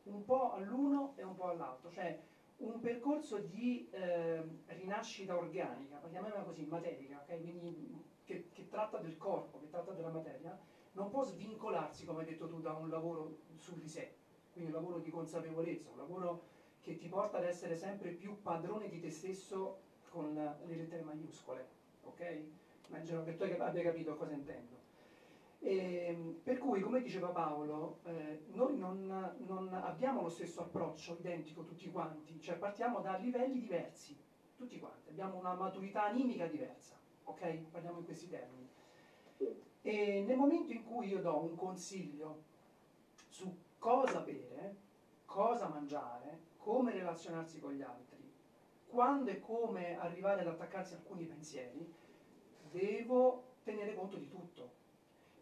[0.03, 2.23] un po' all'uno e un po' all'altro, cioè
[2.57, 7.39] un percorso di eh, rinascita organica, chiamiamola così, materica, ok?
[7.39, 10.57] Quindi che, che tratta del corpo, che tratta della materia,
[10.93, 14.15] non può svincolarsi, come hai detto tu, da un lavoro su di sé,
[14.51, 16.43] quindi un lavoro di consapevolezza, un lavoro
[16.79, 21.67] che ti porta ad essere sempre più padrone di te stesso con le lettere maiuscole,
[22.05, 22.43] ok?
[22.87, 24.75] Immagino che tu abbia capito cosa intendo.
[25.59, 31.63] E, per cui, come diceva Paolo, eh, noi non, non abbiamo lo stesso approccio identico
[31.63, 34.15] tutti quanti, cioè partiamo da livelli diversi,
[34.55, 37.69] tutti quanti, abbiamo una maturità animica diversa, ok?
[37.71, 38.69] Parliamo in questi termini.
[39.81, 42.43] E nel momento in cui io do un consiglio
[43.29, 44.75] su cosa bere,
[45.25, 48.17] cosa mangiare, come relazionarsi con gli altri,
[48.87, 51.93] quando e come arrivare ad attaccarsi a alcuni pensieri,
[52.71, 54.75] devo tenere conto di tutto.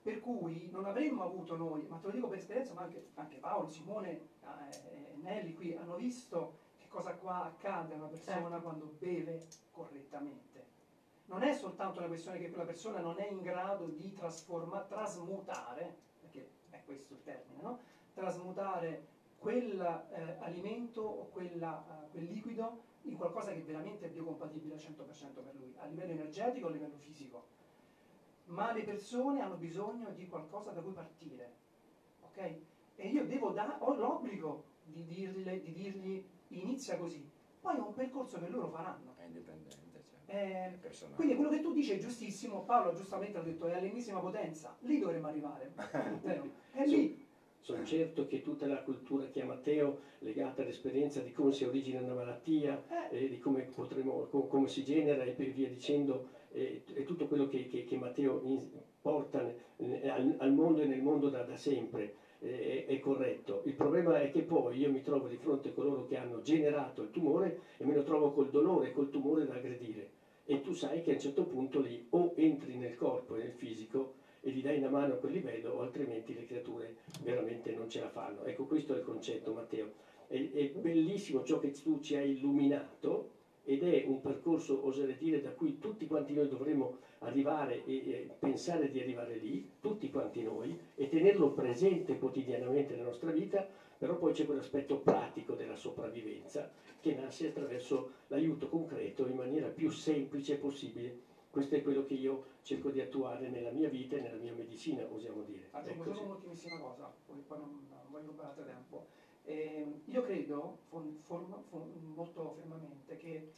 [0.02, 3.38] Per cui non avremmo avuto noi, ma te lo dico per esperienza, ma anche, anche
[3.38, 8.42] Paolo, Simone eh, e Nelly qui hanno visto che cosa qua accade a una persona
[8.42, 8.62] Certo.
[8.62, 10.64] quando beve correttamente.
[11.26, 16.52] Non è soltanto una questione che quella persona non è in grado di trasmutare, perché
[16.70, 17.80] è questo il termine, no?
[18.14, 19.08] trasmutare
[19.40, 25.56] quell'alimento o quella, eh, quel liquido in qualcosa che veramente è biocompatibile al 100% per
[25.56, 27.64] lui, a livello energetico a livello fisico.
[28.46, 31.56] Ma le persone hanno bisogno di qualcosa da cui partire,
[32.22, 32.38] ok?
[32.96, 37.28] E io devo da- ho l'obbligo di, dirle, di dirgli inizia così,
[37.60, 39.14] poi è un percorso che loro faranno.
[39.18, 43.42] È indipendente, cioè, Eh, è quindi quello che tu dici è giustissimo, Paolo giustamente ha
[43.42, 45.72] detto, è all'ennesima potenza, lì dovremmo arrivare,
[46.72, 47.25] è lì.
[47.66, 52.00] Sono certo che tutta la cultura che ha Matteo, legata all'esperienza di come si origina
[52.00, 56.84] una malattia, Eh, di come, potremo, co- come si genera e per via dicendo, e,
[56.94, 58.64] e tutto quello che, che- che Matteo in-
[59.02, 62.12] porta al, al mondo e nel mondo da, da sempre
[62.42, 63.62] eh, è, è corretto.
[63.64, 67.02] Il problema è che poi io mi trovo di fronte a coloro che hanno generato
[67.02, 70.10] il tumore e me lo trovo col dolore col tumore da aggredire.
[70.46, 73.52] E tu sai che a un certo punto lì o entri nel corpo e nel
[73.54, 74.12] fisico
[74.46, 78.00] e gli dai una mano a quel livello o altrimenti le creature veramente non ce
[78.00, 78.44] la fanno.
[78.44, 79.94] Ecco, questo è il concetto, Matteo.
[80.28, 83.32] È, è bellissimo ciò che tu ci hai illuminato
[83.64, 88.30] ed è un percorso, oserei dire, da cui tutti quanti noi dovremmo arrivare e, e,
[88.38, 93.68] pensare di arrivare lì, tutti quanti noi, e tenerlo presente quotidianamente nella nostra vita,
[93.98, 99.90] però poi c'è quell'aspetto pratico della sopravvivenza che nasce attraverso l'aiuto concreto in maniera più
[99.90, 101.34] semplice possibile.
[101.56, 105.08] Questo è quello che io cerco di attuare nella mia vita e nella mia medicina,
[105.10, 105.70] osiamo dire.
[105.72, 109.06] Aggiungo solo un'ultimissima cosa, poi, poi non, non voglio rubare altro tempo.
[109.46, 113.54] Eh, io credo for, for, for, molto fermamente che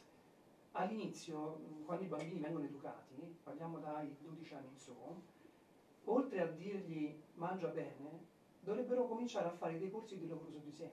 [0.70, 4.94] all'inizio, quando i bambini vengono educati, parliamo dai 12 anni in su,
[6.04, 8.26] oltre a dirgli mangia bene,
[8.60, 10.88] dovrebbero cominciare a fare dei corsi di lavoro su di sé.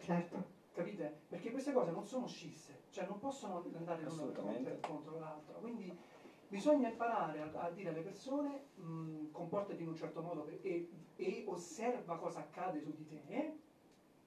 [0.00, 0.54] Certo.
[0.72, 1.20] Capite?
[1.28, 5.54] Perché queste cose non sono scisse, cioè non possono andare l'una contro, contro l'altra.
[5.56, 5.94] Quindi
[6.48, 10.88] bisogna imparare a, a dire alle persone mh, comportati in un certo modo per, e,
[11.16, 13.58] e, osserva cosa accade su di te,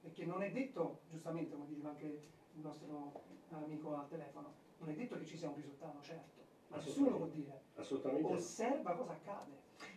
[0.02, 4.94] perché non è detto, giustamente come diceva anche il nostro amico al telefono, non è
[4.94, 7.62] detto che ci sia un risultato, certo, ma nessuno lo può dire.
[7.74, 8.34] Assolutamente.
[8.34, 9.52] Osserva cosa accade,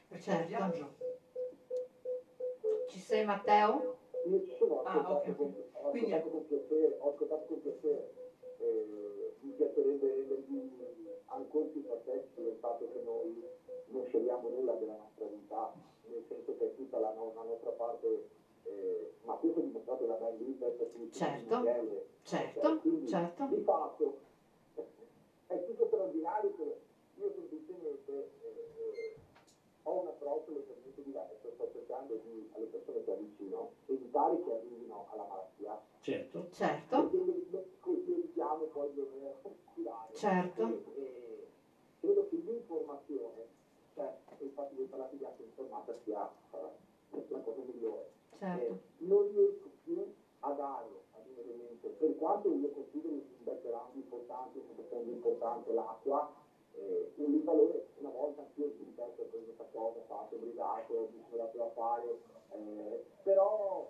[0.08, 0.40] perché certo.
[0.40, 0.94] è un viaggio.
[2.88, 3.98] Ci sei Matteo?
[4.28, 5.36] Io ci sono, ah, okay.
[5.36, 8.21] con, ho Quindi, ascoltato con piacere, ho ascoltato con piacere,
[8.62, 10.70] eh, mi piacerebbe rendervi
[11.26, 13.42] ancora più partecipi del fatto che noi
[13.86, 15.72] non scegliamo nulla della nostra vita,
[16.06, 18.28] nel senso che tutta la, no, la nostra parte,
[18.64, 23.46] eh, ma questo è dimostrato da Ben Liebert, certo, Michele, certo, quindi, certo.
[23.46, 24.18] Di fatto
[25.46, 26.54] è tutto straordinario
[27.22, 29.16] io semplicemente eh,
[29.82, 30.50] ho un approccio
[31.02, 35.80] diverso, sto cercando di, alle persone che avvicino, evitare che arrivino alla malattia.
[36.00, 36.46] Certo.
[36.50, 37.10] Certo.
[37.80, 39.36] Così evitiamo poi di dover
[39.74, 40.14] curare.
[40.14, 40.62] Certo.
[40.62, 41.46] E, e,
[42.00, 43.46] credo che l'informazione,
[43.94, 48.10] cioè il fatto di parlare di arte informata sia la cosa migliore.
[48.38, 48.72] Certo.
[48.72, 48.76] Eh,
[49.06, 54.58] non riesco più a dare ad un elemento, per quanto io consideri un background importante,
[54.58, 56.32] un importante l'acqua,
[56.74, 61.22] eh, un valore una volta anch'io mi ripeto ho preso questa cosa, fatto, brigato, mi
[61.28, 62.18] sono dato da fare,
[62.52, 63.88] eh, però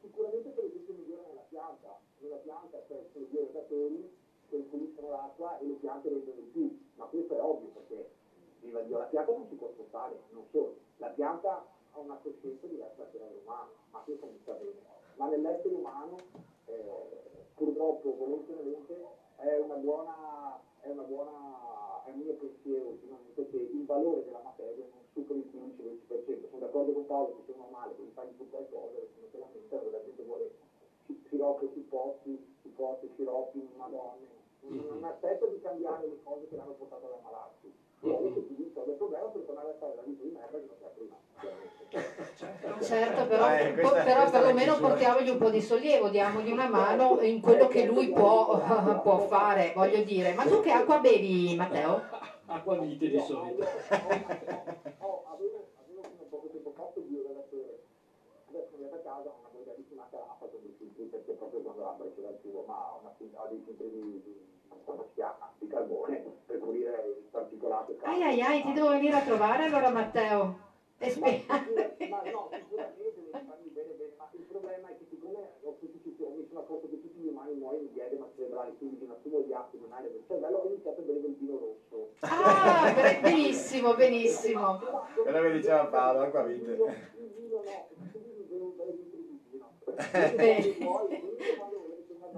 [0.00, 4.12] sicuramente per esempio migliora nella pianta, nella pianta cioè, sono due rotatori
[4.48, 8.08] che puliscono l'acqua e le piante rendono di più, ma questo è ovvio perché
[8.60, 12.66] viva Dio, la pianta non si può spostare, non solo, la pianta ha una coscienza
[12.66, 14.80] diversa dall'essere umano, ma questo non sta bene,
[15.16, 16.16] ma nell'essere umano
[16.66, 23.56] eh, purtroppo volontariamente è una buona, è una buona, è un mio pensiero ultimamente che
[23.56, 26.48] il valore della materia non superi il 15-20%.
[26.48, 29.38] Sono d'accordo con Paolo che se uno ha male, devi fargli su qualcosa, non se
[29.38, 30.50] lamenta, la gente vuole
[31.28, 34.42] siroppi sui posti, sui posti, siroppi, madonne.
[34.60, 37.70] Non aspetta di cambiare le cose che l'hanno portato ad ammalarsi.
[38.04, 38.18] La.
[42.80, 47.40] Certo, però, eh, questa, però perlomeno portiamogli un po' di sollievo, diamogli una mano in
[47.40, 48.60] quello che lui può,
[49.02, 50.34] può fare, voglio dire.
[50.34, 52.02] Ma tu che acqua bevi, Matteo?
[52.46, 53.64] Acqua vite di solito.
[59.04, 63.62] Casa una bellissima caraffa perché proprio quando l'ambra c'era il tubo, ma una, ho dei
[63.64, 64.34] filtri di, di,
[64.84, 67.96] come si chiama, di carbone per pulire il particolato.
[68.02, 70.62] Ai ai ai, ti devo venire a trovare allora Matteo.
[70.98, 71.26] E ma,
[72.08, 76.00] ma no, sicuramente devi farmi bene bene, ma il problema è che siccome ho tutti,
[76.04, 79.40] mi sono accorto che tutti gli umani muoiono di edema cerebrale, quindi di un assumo
[79.40, 82.10] di acqua in aria del cervello, ho iniziato a bere del vino rosso.
[82.20, 84.80] Ah, benissimo, benissimo.
[85.22, 86.70] Quello che diceva Paolo, acqua vite.
[86.70, 86.78] Il
[87.36, 89.72] vino no, il vino bere litri di vino.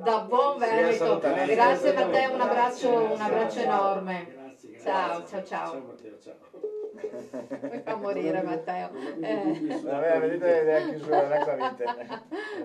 [0.05, 1.19] Da buon Veneto.
[1.19, 4.27] Grazie Matteo, un abbraccio, un abbraccio enorme.
[4.29, 4.91] Grazie, grazie.
[4.91, 5.71] Ciao, ciao, ciao.
[5.71, 7.71] Ciao Matteo, ciao.
[7.71, 8.91] Mi fa morire Matteo.
[9.21, 9.81] Eh.
[9.83, 11.85] Vabbè, vedete la chiusura vite.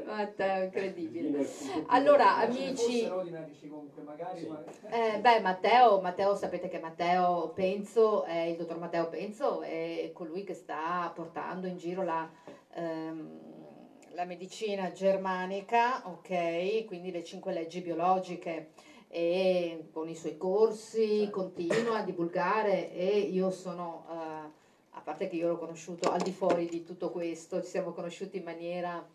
[0.05, 1.47] Matteo, incredibile.
[1.87, 3.09] Allora, amici.
[4.89, 10.43] Eh, beh, Matteo, Matteo, sapete che Matteo Penzo, è il dottor Matteo Penzo, è colui
[10.43, 12.29] che sta portando in giro la.
[12.73, 13.59] Ehm,
[14.13, 18.71] la medicina germanica, ok, quindi le cinque leggi biologiche.
[19.07, 24.51] E con i suoi corsi continua a divulgare e io sono, uh,
[24.91, 28.37] a parte che io l'ho conosciuto al di fuori di tutto questo, ci siamo conosciuti
[28.37, 29.05] in maniera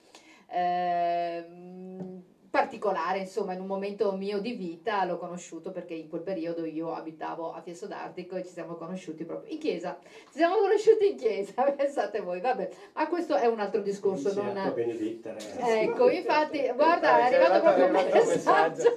[0.48, 2.15] uh,
[2.56, 6.94] particolare, insomma, in un momento mio di vita l'ho conosciuto perché in quel periodo io
[6.94, 9.98] abitavo a Fieso d'Artico e ci siamo conosciuti proprio in chiesa.
[10.30, 12.68] Ci siamo conosciuti in chiesa, pensate voi, vabbè.
[12.94, 14.30] Ma questo è un altro discorso.
[14.30, 14.72] Dice Non...
[14.74, 15.36] benedetta.
[15.36, 18.96] Ecco, infatti, guarda, è arrivato proprio un messaggio.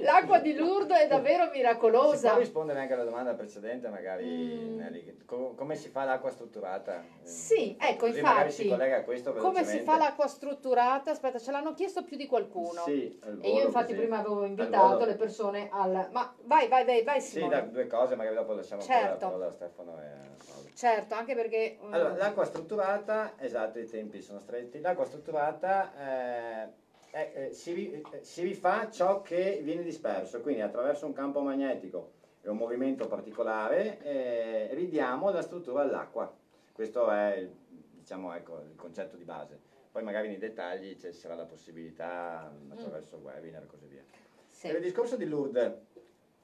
[0.00, 2.28] L'acqua di Lourdes è davvero Si miracolosa.
[2.30, 4.76] può rispondere anche alla domanda precedente, magari, Mm.
[4.76, 7.02] Nelly, co- come si fa l'acqua strutturata?
[7.22, 11.10] Sì, ecco, Così magari si infatti, collega a questo come si fa l'acqua strutturata?
[11.10, 12.82] Aspetta, ce l'hanno chiesto più di qualcuno.
[12.84, 12.89] Sì,
[13.20, 13.96] al E io volo infatti così.
[13.96, 15.04] prima avevo invitato volo.
[15.04, 16.08] le persone al...
[16.10, 17.54] Ma vai, vai, vai, vai Sì, Simone.
[17.54, 19.10] da, due cose, magari dopo lasciamo Certo.
[19.10, 20.38] la parola a Stefano e.
[20.74, 21.56] Certo, anche perché...
[21.56, 26.68] eh, Allora, l'acqua strutturata, esatto, i tempi sono stretti, l'acqua strutturata eh,
[27.10, 32.12] è- eh, si, eh, si rifà ciò che viene disperso, quindi attraverso un campo magnetico
[32.42, 36.32] e un movimento particolare eh, ridiamo la struttura all'acqua.
[36.72, 37.50] Questo è il,
[37.90, 39.58] diciamo, ecco, il concetto di base.
[39.90, 44.04] Poi magari nei dettagli ci sarà la possibilità mh, attraverso il webinar e così via.
[44.48, 44.68] sì.
[44.68, 45.72] Per il discorso di Lourdes,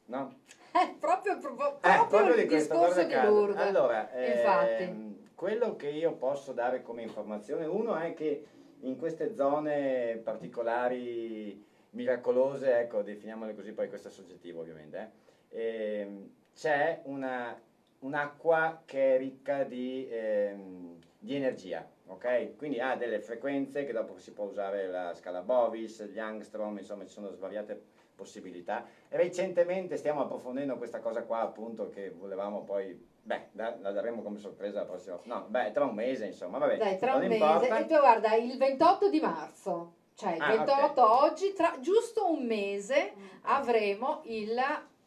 [0.06, 0.32] no?
[0.72, 3.14] Eh, proprio, proprio, Eh, proprio il di discorso di.
[3.14, 3.56] Lourdes.
[3.56, 4.82] Allora, Infatti.
[4.82, 8.42] ehm, quello che io posso dare come informazione, uno è che
[8.80, 11.56] in queste zone particolari,
[11.90, 15.08] miracolose, ecco, definiamole così, poi questo è soggettivo ovviamente,
[15.50, 17.56] eh, ehm, c'è una-
[18.00, 22.56] un'acqua che è ricca di, ehm, di energia, ok?
[22.56, 27.04] Quindi ha delle frequenze che dopo si può usare la scala Bovis, gli angstrom, insomma
[27.04, 27.80] ci sono svariate
[28.14, 28.84] possibilità.
[29.08, 34.38] Recentemente stiamo approfondendo questa cosa qua, appunto, che volevamo poi, beh, da- la daremo come
[34.38, 37.44] sorpresa la prossima, no, beh, tra un mese, insomma, vabbè, Dai, tra non un mese.
[37.44, 37.78] importa.
[37.78, 42.46] E tu guarda, il 28 di marzo, cioè il Ah, 28 oggi, tra giusto un
[42.46, 44.58] mese avremo il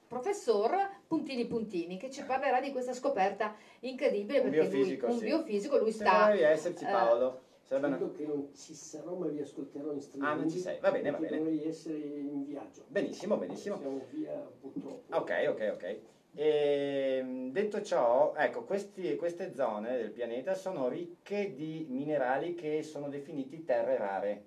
[0.07, 0.75] professor
[1.09, 5.25] Puntini Puntini che ci parlerà di questa scoperta incredibile Un perché biofisico, lui, un sì.
[5.25, 6.25] biofisico, lui sta...
[6.25, 10.31] dovevi esserci eh, Paolo, sarebbe una- che non ci sarò, ma vi ascolterò in streaming.
[10.31, 11.37] Ah, non ci sei, va bene, va bene.
[11.37, 12.83] Dovrei essere in viaggio.
[12.85, 13.77] Benissimo, benissimo.
[13.77, 15.15] Siamo via purtroppo.
[15.15, 15.97] Ok, ok, ok.
[16.35, 23.09] E, detto ciò, ecco, questi- queste zone del pianeta sono ricche di minerali che sono
[23.09, 24.43] definiti terre rare,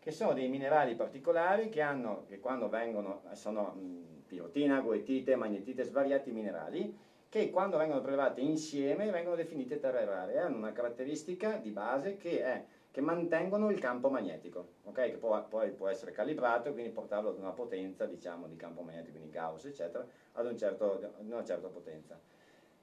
[0.00, 6.30] che sono dei minerali particolari che hanno, che quando vengono, sono pirotina, goetite, magnetite, svariati
[6.32, 6.96] minerali,
[7.28, 12.16] che quando vengono prelevati insieme vengono definite terre rare, e hanno una caratteristica di base
[12.16, 12.64] che è
[12.96, 14.94] che mantengono il campo magnetico, ok?
[14.94, 18.80] che può, poi può essere calibrato e quindi portarlo ad una potenza diciamo, di campo
[18.80, 20.02] magnetico, quindi Gauss, eccetera,
[20.32, 22.18] ad un certo- ad una certa potenza.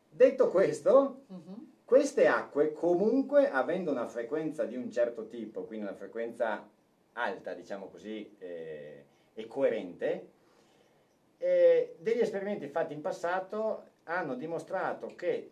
[0.07, 1.71] Detto questo, mhm.
[1.83, 6.69] queste acque comunque avendo una frequenza di un certo tipo, quindi una frequenza
[7.13, 10.32] alta, diciamo così, eh, e coerente,
[11.43, 15.51] eh, degli esperimenti fatti in passato hanno dimostrato che,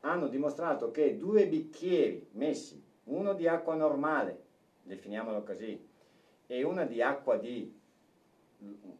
[0.00, 4.44] hanno dimostrato che due bicchieri messi, uno di acqua normale,
[4.82, 5.86] definiamolo così,
[6.46, 7.78] e una di acqua di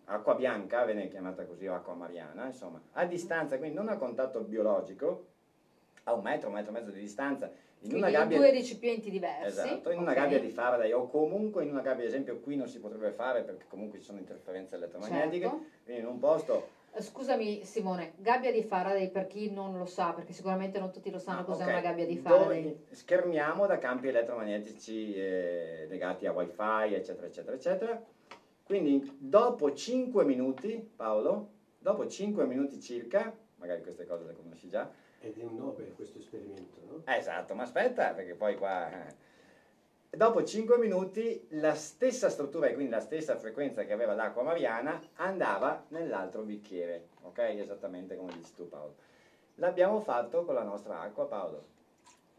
[0.05, 4.43] acqua bianca, viene chiamata così, o acqua mariana, insomma, a distanza, quindi non a contatto
[4.43, 5.29] biologico,
[6.05, 7.51] a un metro, un metro e mezzo di distanza,
[7.83, 9.47] in Quindi una gabbia due recipienti diversi.
[9.47, 10.17] Esatto, in una ok.
[10.17, 13.43] gabbia di Faraday o comunque in una gabbia, ad esempio, qui non si potrebbe fare
[13.43, 15.61] perché comunque ci sono interferenze elettromagnetiche, Certo.
[15.85, 20.13] quindi in un posto Eh, Scusami Simone, gabbia di Faraday per chi non lo sa,
[20.13, 22.77] perché sicuramente non tutti lo sanno Ah, cos'è ok, una gabbia di dove Faraday.
[22.91, 28.01] schermiamo da campi elettromagnetici eh, legati a wifi, eccetera, eccetera, eccetera.
[28.65, 31.47] Quindi dopo 5 minuti, Paolo,
[31.79, 34.89] dopo 5 minuti circa, magari queste cose le conosci già,
[35.21, 37.03] Ed è un Nobel questo esperimento, no?
[37.07, 38.91] Eh, Esatto, ma aspetta, perché poi qua...
[39.09, 39.15] eh.
[40.13, 45.01] Dopo 5 minuti la stessa struttura e quindi la stessa frequenza che aveva l'acqua mariana
[45.17, 47.39] andava nell'altro bicchiere, ok?
[47.39, 48.95] Esattamente come dici tu Paolo.
[49.57, 51.65] L'abbiamo fatto con la nostra acqua Paolo,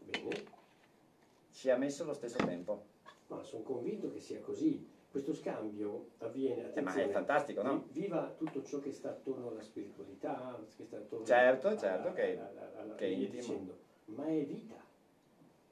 [0.00, 0.44] Bene,
[1.52, 2.84] ci ha messo lo stesso tempo.
[3.28, 4.86] ma sono convinto che sia così.
[5.12, 7.84] Questo scambio avviene, Eh, ma è fantastico, no?
[7.92, 12.12] vi- Viva tutto ciò che sta attorno alla spiritualità, che sta attorno Certo, alla- certo,
[12.14, 13.76] che- alla- alla- alla- che è dicendo.
[14.06, 14.76] Ma è vita.
[14.76, 14.80] È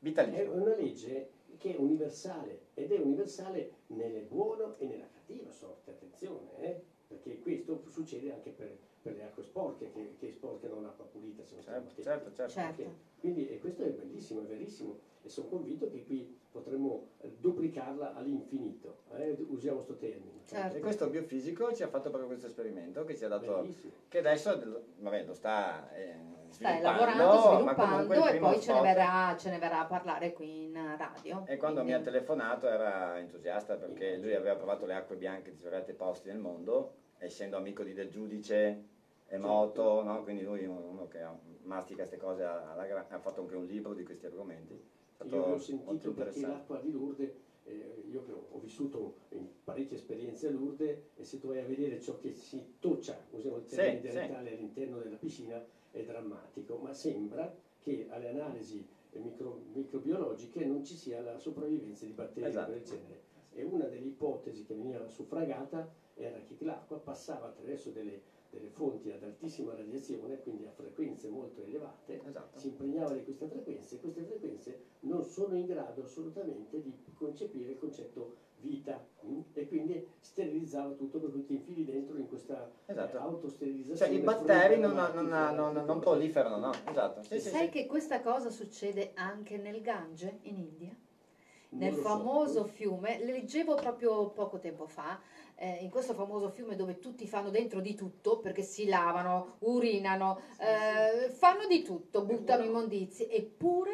[0.01, 0.53] Vitalizio.
[0.53, 6.59] una legge che è universale ed è universale nelle buone e nella cattiva sorte, attenzione,
[6.59, 6.79] eh?
[7.09, 11.43] perché questo succede anche per, per le acque sporche che, che sporcano l'acqua pulita.
[11.47, 12.53] Se non Certo, certo, certo.
[12.53, 12.95] Certo.
[13.21, 18.15] Quindi e questo è bellissimo, è verissimo e sono convinto che qui potremmo eh, duplicarla
[18.15, 19.03] all'infinito.
[19.15, 20.41] eh, Usiamo questo termine.
[20.47, 20.77] Certo.
[20.77, 23.93] E questo biofisico ci ha fatto proprio questo esperimento che ci ha dato Bellissimo.
[24.09, 29.37] che adesso vabbè, lo sta eh, Stai sviluppando, lavorando, sviluppando e poi ce ne, verrà,
[29.39, 31.45] ce ne verrà a parlare qui in radio.
[31.47, 35.53] E quando mi ha Quindi- telefonato era entusiasta perché lui aveva provato le acque bianche
[35.53, 38.85] di svariati posti nel mondo, essendo amico di Del Giudice,
[39.27, 40.25] è moto, no?
[40.25, 43.67] quindi lui è uno che ha- mastica queste cose alla gra- ha fatto anche un
[43.67, 44.83] libro di questi argomenti.
[45.25, 47.31] Io l'ho sentito perché l'acqua di Lourdes,
[47.65, 51.61] eh, io che ho vissuto in parecchi parecchie esperienze a Lourdes e se tu vai
[51.61, 56.03] a vedere ciò che si toccia, usiamo il termine Sì, dialettale, all'interno della piscina è
[56.03, 62.47] drammatico, ma sembra che alle analisi micro- microbiologiche non ci sia la sopravvivenza di batteri
[62.47, 62.71] Esatto.
[62.71, 63.21] del genere.
[63.53, 68.21] E una delle ipotesi che veniva suffragata era che l'acqua passava attraverso delle,
[68.51, 72.59] delle fonti ad altissima radiazione, quindi a frequenze molto elevate, Esatto.
[72.59, 77.71] si impregnava di queste frequenze e queste frequenze non sono in grado assolutamente di concepire
[77.71, 79.41] il concetto vita mm?
[79.55, 83.17] e quindi sterilizzava tutto per cui ti infili dentro in questa Esatto.
[83.17, 84.13] eh, autosterilizzazione.
[84.13, 86.73] Cioè i batteri non, non- non- non proliferano, no?
[86.87, 87.23] Esatto.
[87.23, 87.71] Sì, sì, Sai sì.
[87.71, 90.95] che questa cosa succede anche nel Gange in India?
[91.73, 92.03] Non Nel lo so.
[92.03, 95.19] famoso fiume, le leggevo proprio poco tempo fa,
[95.61, 100.39] eh, in questo famoso fiume dove tutti fanno dentro di tutto perché si lavano, urinano,
[100.59, 103.93] eh, fanno di tutto, buttano immondizie, eppure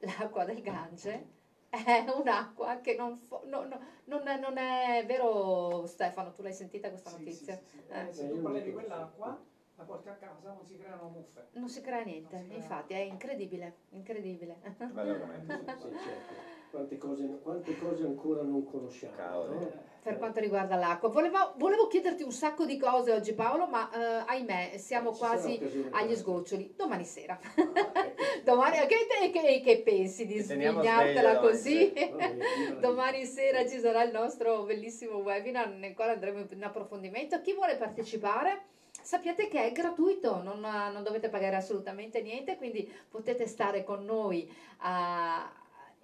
[0.00, 1.24] l'acqua del Gange
[1.70, 6.52] è un'acqua che non, fo- no- no- non è, non è vero Stefano, tu l'hai
[6.52, 7.54] sentita questa Sì, notizia?
[7.54, 7.92] sì, sì, sì.
[7.92, 8.06] Eh.
[8.08, 9.40] Eh, se tu parli di quell'acqua,
[9.76, 11.46] la porti a casa, non si creano muffe.
[11.52, 12.56] Non si crea niente, si crea.
[12.58, 14.58] infatti è incredibile, incredibile.
[14.88, 15.64] Bello argomento.
[15.78, 16.34] Sì, certo.
[16.70, 19.14] Quante cose, quante cose ancora non conosciamo.
[19.14, 19.52] Cavolo.
[19.54, 19.87] no?
[20.00, 24.24] Per quanto riguarda l'acqua, volevo, volevo chiederti un sacco di cose oggi Paolo, ma eh,
[24.26, 26.74] ahimè siamo quasi agli sgoccioli.
[26.76, 27.38] Domani sera.
[27.56, 27.92] Ah,
[28.42, 31.92] domani, che, che- che- pensi di sveglio così?
[32.80, 37.40] Domani sera ci sarà il nostro bellissimo webinar nel quale andremo in approfondimento.
[37.40, 38.62] Chi vuole partecipare?
[39.00, 44.50] Sappiate che è gratuito, non, non dovete pagare assolutamente niente, quindi potete stare con noi
[44.78, 45.50] a-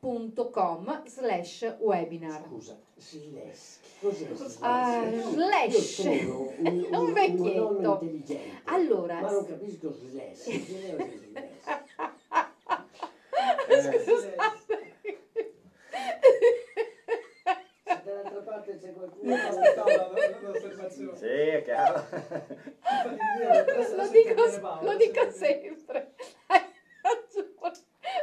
[0.00, 2.42] www.biovital-italia.com slash webinar.
[2.46, 3.78] Scusa, slash.
[4.00, 4.56] Cos'è slash?
[4.60, 5.98] Ah, Io slash.
[6.04, 7.98] un, un, Un un vecchietto.
[8.00, 8.60] intelligente.
[8.64, 10.42] Allora, Ma non capisco slash.
[10.66, 11.24] Slash?
[13.68, 14.94] Eh, Scusate.
[17.84, 20.10] Se dall'altra parte c'è qualcuno che la-
[20.42, 21.16] l'osservazione.
[21.16, 21.98] Sì, è chiaro.
[21.98, 25.36] Infatti, io adesso- lo adesso dico, interviene Paolo, lo dico sì.
[25.38, 26.14] sempre.
[26.46, 26.60] Hai
[27.02, 27.44] ragione.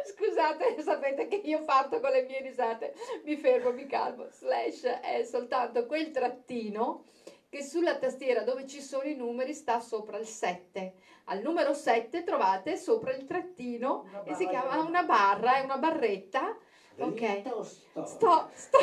[0.05, 4.27] Scusate, sapete che io parto con le mie risate, mi fermo, mi calmo.
[4.31, 7.05] Slash è soltanto quel trattino
[7.47, 10.93] che sulla tastiera dove ci sono i numeri sta sopra il 7.
[11.25, 15.77] Al numero 7 trovate sopra il trattino Una e si chiama una barra, è una
[15.77, 16.57] barretta.
[16.97, 17.39] Ok.
[17.41, 17.63] Sto?
[17.63, 18.77] Sto, sto sto.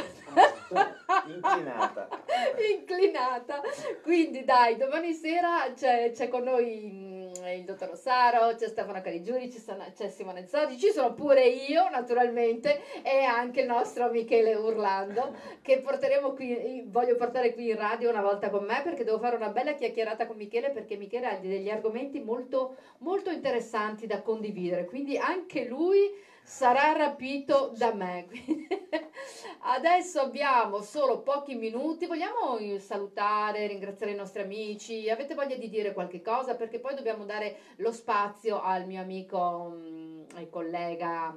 [1.27, 2.09] Inclinata.
[2.73, 3.63] inclinata.
[4.03, 9.49] Quindi dai, domani sera c'è, c'è con noi mm, il dottor Rossaro, c'è Stefano Caligiuri,
[9.49, 15.81] c'è Simone Zodi, ci sono pure io naturalmente e anche il nostro Michele Urlando che
[15.81, 19.49] porteremo qui, voglio portare qui in radio una volta con me perché devo fare una
[19.49, 25.17] bella chiacchierata con Michele perché Michele ha degli argomenti molto, molto interessanti da condividere, quindi
[25.17, 28.27] anche lui sarà rapito da me.
[29.63, 35.69] Adesso abbiamo solo pochi minuti, vogliamo eh, salutare, ringraziare i nostri amici, avete voglia di
[35.69, 41.37] dire qualche cosa perché poi dobbiamo dare lo spazio al mio amico mm, e collega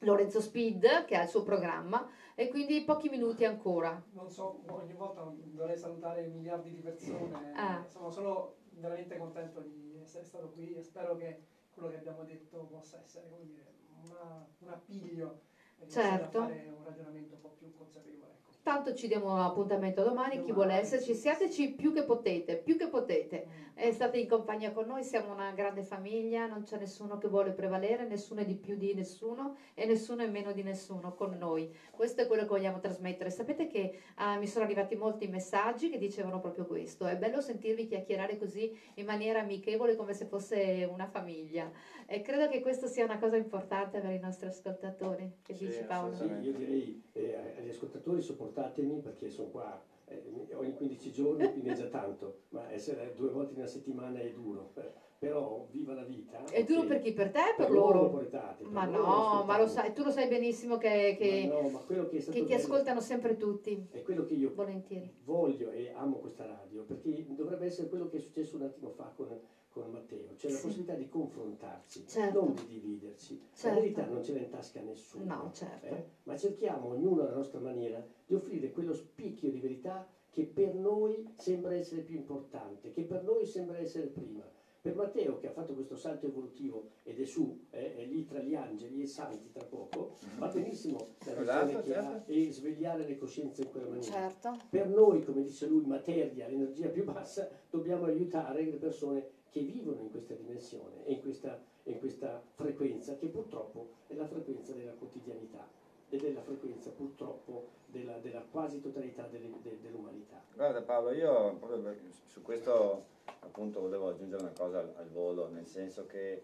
[0.00, 4.00] Lorenzo Speed che ha il suo programma e quindi pochi minuti ancora.
[4.12, 7.52] Non so, ogni volta dovrei salutare miliardi di persone.
[7.54, 7.84] Ah.
[7.88, 12.66] Sono solo veramente contento di essere stato qui e spero che quello che abbiamo detto
[12.70, 13.72] possa essere come dire,
[14.10, 15.40] una- un appiglio
[15.78, 16.38] e riuscire Certo.
[16.38, 18.32] a fare un ragionamento un po' più consapevole.
[18.32, 18.52] Ecco.
[18.62, 23.46] Tanto ci diamo appuntamento domani, chi vuole esserci, siateci più che potete, più che potete.
[23.74, 27.50] E state in compagnia con noi, siamo una grande famiglia, non c'è nessuno che vuole
[27.52, 31.70] prevalere, nessuno è di più di nessuno e nessuno è meno di nessuno con noi.
[31.90, 33.30] Questo è quello che vogliamo trasmettere.
[33.30, 37.06] Sapete che ah, mi sono arrivati molti messaggi che dicevano proprio questo.
[37.06, 41.70] È bello sentirvi chiacchierare così in maniera amichevole come se fosse una famiglia.
[42.06, 45.30] E credo che questo sia una cosa importante per i nostri ascoltatori.
[45.42, 46.14] Che Sì, dici Paolo?
[46.14, 50.22] Sì, io direi eh, agli ascoltatori sopportatemi perché sono qua eh,
[50.54, 54.30] ogni 15 giorni, quindi è già tanto, ma essere due volte in una settimana è
[54.30, 54.72] duro.
[54.74, 54.90] Eh,
[55.24, 56.44] Però viva la vita.
[56.44, 57.12] È duro per chi?
[57.12, 58.08] Per te per, Per loro?
[58.10, 58.98] portate, per Ma loro
[59.38, 62.20] no, ma lo sai, tu lo sai benissimo che, che- Ma no, ma che che
[62.30, 65.10] ti bello ascoltano sempre tutti, È quello che io volentieri.
[65.24, 69.10] voglio e amo questa radio perché dovrebbe essere quello che è successo un attimo fa
[69.14, 70.62] con, con Matteo, cioè la Sì.
[70.64, 72.38] possibilità di confrontarci, Certo.
[72.38, 73.38] non di dividerci.
[73.52, 73.66] Certo.
[73.68, 75.86] La verità non ce l'ha in tasca nessuno, No, certo.
[75.86, 76.04] eh?
[76.24, 81.24] ma cerchiamo ognuno alla nostra maniera di offrire quello spicchio di verità che per noi
[81.36, 84.44] sembra essere più importante, che per noi sembra essere prima.
[84.84, 88.40] Per Matteo che ha fatto questo salto evolutivo ed è su, eh, è lì tra
[88.40, 92.30] gli angeli e i santi tra poco, va benissimo la Esatto, visione che ha certo.
[92.30, 94.12] e svegliare le coscienze in quella maniera.
[94.12, 94.58] Certo.
[94.68, 100.02] Per noi, come dice lui, materia, l'energia più bassa, dobbiamo aiutare le persone che vivono
[100.02, 104.92] in questa dimensione e in questa, in questa frequenza, che purtroppo è la frequenza della
[104.92, 105.66] quotidianità
[106.10, 110.42] ed è la frequenza purtroppo della, della quasi totalità delle- de- dell'umanità.
[110.54, 111.94] Guarda Paolo, io proprio
[112.26, 113.04] su questo
[113.40, 116.42] appunto volevo aggiungere una cosa al, al volo, nel senso che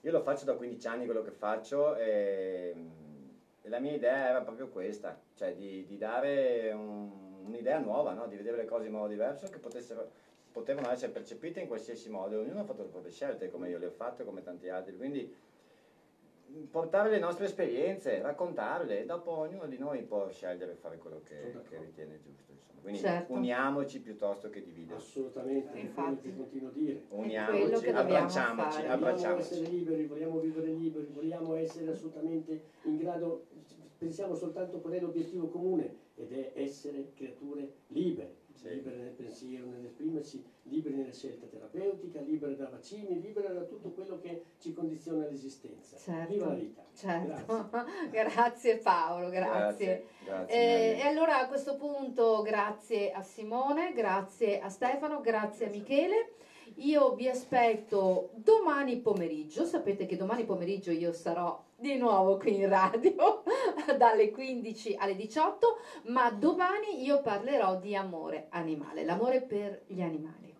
[0.00, 2.74] io lo faccio da 15 anni quello che faccio e,
[3.62, 8.26] e la mia idea era proprio questa, cioè di, di dare un- un'idea nuova, no?
[8.26, 10.08] di vedere le cose in modo diverso che potessero,
[10.50, 13.86] potevano essere percepite in qualsiasi modo, ognuno ha fatto le proprie scelte come io le
[13.86, 15.32] ho fatte, come tanti altri, quindi
[16.70, 21.20] portare le nostre esperienze, raccontarle e dopo ognuno di noi può scegliere e fare quello
[21.24, 22.52] che, che ritiene giusto.
[22.52, 22.80] insomma.
[22.80, 23.32] Quindi Certo.
[23.32, 25.02] uniamoci piuttosto che dividerci.
[25.18, 26.34] Assolutamente, Infatti.
[26.36, 27.02] continuo a dire.
[27.08, 28.82] Uniamoci, abbracciamoci, fare.
[28.82, 29.40] Vogliamo abbracciamoci.
[29.52, 33.46] essere liberi, vogliamo vivere liberi, vogliamo essere assolutamente in grado,
[33.96, 38.68] pensiamo soltanto qual è l'obiettivo comune ed è essere creature libere, Sì.
[38.68, 44.18] libere nel pensiero, nell'esprimersi, liberi nella scelta terapeutica, libere da vaccini, libere da tutto quello
[44.20, 45.96] che ci condiziona l'esistenza.
[45.96, 46.32] Certo.
[46.32, 46.84] Viva la vita!
[46.94, 48.10] Certo, Grazie.
[48.10, 50.06] grazie Paolo, grazie.
[50.24, 50.54] Grazie.
[50.54, 56.34] Eh, e allora a questo punto grazie a Simone, grazie a Stefano, grazie a Michele.
[56.76, 62.68] Io vi aspetto domani pomeriggio, sapete che domani pomeriggio io sarò di nuovo qui in
[62.68, 63.42] radio
[63.98, 70.52] dalle 15 alle 18, ma domani io parlerò di amore animale, l'amore per gli animali.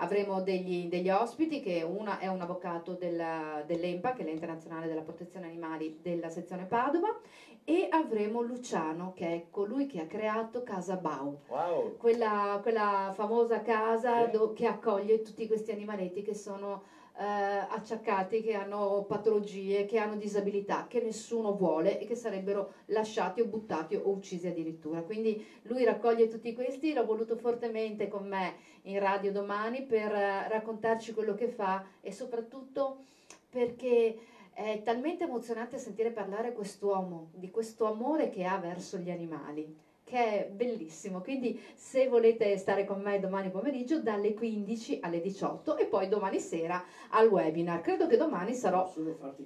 [0.00, 5.02] Avremo degli, degli ospiti, che una è un avvocato della- dell'EMPA, che è l'Internazionale della
[5.02, 7.18] Protezione Animali della sezione Padova,
[7.64, 13.60] e avremo Luciano, che è colui che ha creato Casa Bau, Wow, quella, quella famosa
[13.60, 14.30] casa Sì.
[14.30, 16.82] do- che accoglie tutti questi animaletti che sono
[17.18, 23.40] eh, acciaccati, che hanno patologie, che hanno disabilità, che nessuno vuole e che sarebbero lasciati
[23.40, 25.02] o buttati o uccisi addirittura.
[25.02, 30.48] Quindi lui raccoglie tutti questi, l'ho voluto fortemente con me in radio domani per eh,
[30.48, 33.04] raccontarci quello che fa e soprattutto
[33.50, 34.16] perché
[34.52, 40.46] è talmente emozionante sentire parlare quest'uomo, di questo amore che ha verso gli animali che
[40.46, 41.20] è bellissimo.
[41.20, 46.40] Quindi se volete stare con me domani pomeriggio dalle 15 alle 18 e poi domani
[46.40, 47.82] sera al webinar.
[47.82, 48.90] Credo che domani sarò